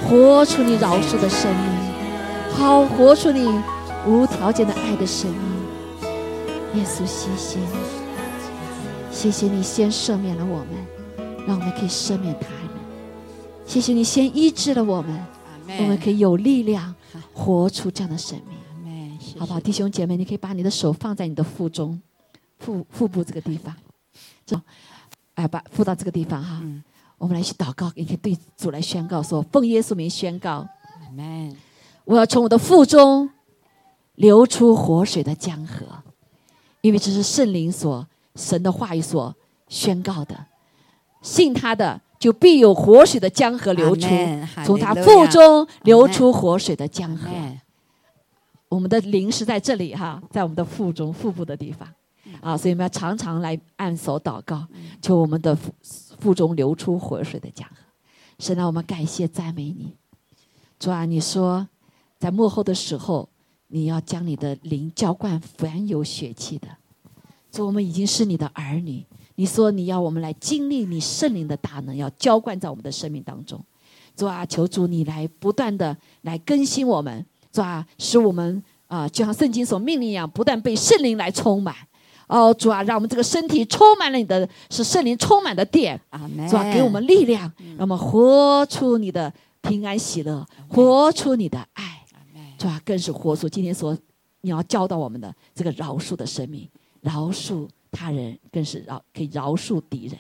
[0.08, 3.60] 活出你饶恕的生命，好活出你
[4.06, 6.80] 无条件的爱的生命。
[6.80, 7.66] 耶稣，谢谢你，
[9.12, 12.59] 谢谢你先赦免了我们，让我们可以赦免他人。
[13.70, 15.24] 谢谢你先医治了我们，
[15.78, 16.92] 我们可以有力量
[17.32, 19.16] 活出这样的生命。
[19.38, 22.02] 好不好，弟兄姐妹，你可以把你的手放在你的腹中，
[22.58, 23.72] 腹腹部这个地方，
[24.44, 24.60] 这，
[25.34, 26.60] 哎，把腹到这个地方哈。
[27.16, 30.66] 我们来去祷告，也可以对主来宣告说：奉耶稣名宣告，
[32.04, 33.30] 我要从我的腹中
[34.16, 35.86] 流出活水的江河，
[36.80, 39.32] 因为这是圣灵所神的话语所
[39.68, 40.46] 宣告的，
[41.22, 42.00] 信他的。
[42.20, 44.06] 就必有活水的江河流出，
[44.64, 47.28] 从他腹中流出活水的江河。
[48.68, 51.88] 我们的灵是在这里哈，在我们的腹中腹部的地方
[52.42, 54.64] 啊，所以我们要常常来按手祷告，
[55.00, 55.72] 求我们的腹
[56.20, 57.76] 腹中流出活水的江河。
[58.38, 59.96] 神啊，我们感谢赞美你，
[60.78, 61.66] 主啊，你说
[62.18, 63.28] 在幕后的时候，
[63.68, 66.68] 你要将你的灵浇灌凡有血气的，
[67.50, 69.06] 主，我们已经是你的儿女。
[69.40, 73.58] 你说你要我们来经历你圣灵的大能，要浇灌在我们的生命当中。
[74.14, 81.74] 主啊，求主你来不断的来更新我们，主啊，使我们啊，就像圣经所命令一样，不断被圣灵来充满。
[82.26, 85.98] 哦，主啊，让我们这个身体充满了你的，是圣灵充满的殿。
[86.46, 92.04] 主啊，给我们力量，让我们活出你的平安喜乐，活出你的爱。
[92.58, 93.96] 主啊，更是活出今天所
[94.42, 96.68] 你要教导我们的这个饶恕的生命，
[97.00, 97.66] 饶恕。
[97.90, 100.18] 他人更是饶可以饶恕敌人，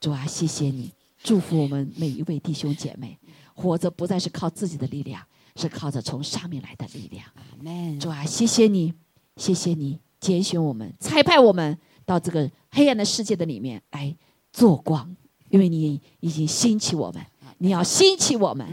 [0.00, 0.92] 主啊，谢谢你
[1.22, 3.18] 祝福我们每一位弟兄姐妹，
[3.54, 5.22] 活着不再是靠自己的力量，
[5.56, 7.98] 是靠着从上面来的力量。
[7.98, 8.92] 主啊，谢谢你，
[9.36, 14.14] 谢谢你拣选我们，差派我们到这个黑暗的世界的里面来
[14.52, 15.16] 做光，
[15.48, 17.24] 因为你已经兴起我们。
[17.58, 18.66] 你要兴起我们，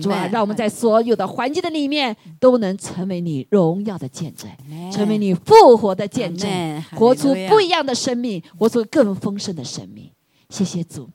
[0.00, 4.48] 主啊，让我们在所有的环境的里面都能成为你荣耀的见证，
[4.92, 6.48] 成为你复活的见证，
[6.92, 10.10] 活出不一样的生命，活出更丰盛的生命。
[10.50, 11.08] 谢谢主，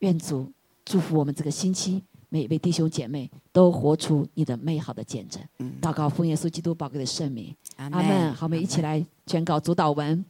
[0.00, 0.50] 愿主
[0.84, 5.40] 祝福我们这个星期每一位弟兄姐妹都活出你的美好的见证。
[5.80, 8.34] 祷告奉耶稣基督宝贵的圣名，阿门。
[8.34, 10.24] 好，我们一起来宣告主祷文。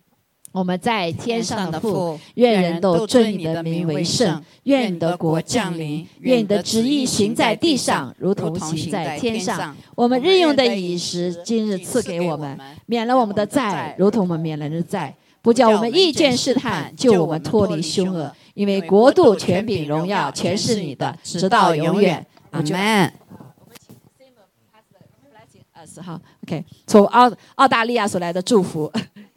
[0.55, 4.40] 我们在天上的父，愿人都尊你的名为圣。
[4.62, 6.06] 愿你的国降临。
[6.20, 9.76] 愿你的旨意行在地上，如同行在天上。
[9.97, 12.56] 我们日用的饮食，今日赐给我们，
[12.86, 15.12] 免了我们的债，如同我们免了人的债。
[15.43, 18.32] 不叫我们意见试探，救我们脱离凶恶。
[18.55, 22.24] 因为国度、权柄、荣耀，全是你的，直到永远。
[22.52, 23.12] 阿门。
[23.59, 28.93] 我们请 Simon 来请二十号，OK，从澳澳大利亚所来的祝福，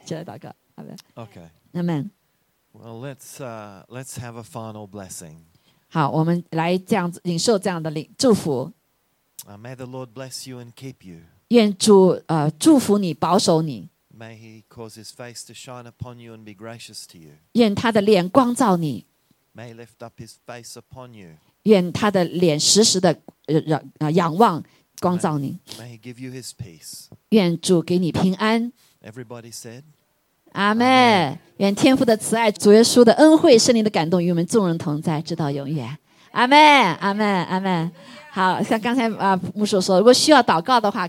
[0.05, 0.53] 起来祷告。
[1.14, 1.48] Okay.
[1.74, 2.10] Amen.
[2.72, 5.36] Well, let's uh, let's have a final blessing.
[5.88, 8.72] 好，我们来这样子领受这样的领祝福。
[9.46, 11.20] Uh, may the Lord bless you and keep you.
[11.48, 13.90] 愿主呃祝福你，保守你。
[14.16, 17.32] May He cause His face to shine upon you and be gracious to you.
[17.52, 19.06] 愿他的脸光照你。
[19.54, 21.36] May He lift up His face upon you.
[21.64, 24.64] 愿他的脸时时的呃仰啊仰望
[25.00, 25.58] 光照你。
[25.78, 27.08] May He give you His peace.
[27.30, 28.72] 愿主给你平安。
[29.02, 29.82] Everybody said.
[30.57, 35.87] 阿妹，愿天父的慈爱、主耶稣的恩惠、圣灵的感动与我们众人同在，直到永远。
[36.31, 36.57] 阿妹，
[36.99, 37.87] 阿妹，阿妹。
[38.31, 41.05] 好像刚才啊牧师说，如果需要祷告的话。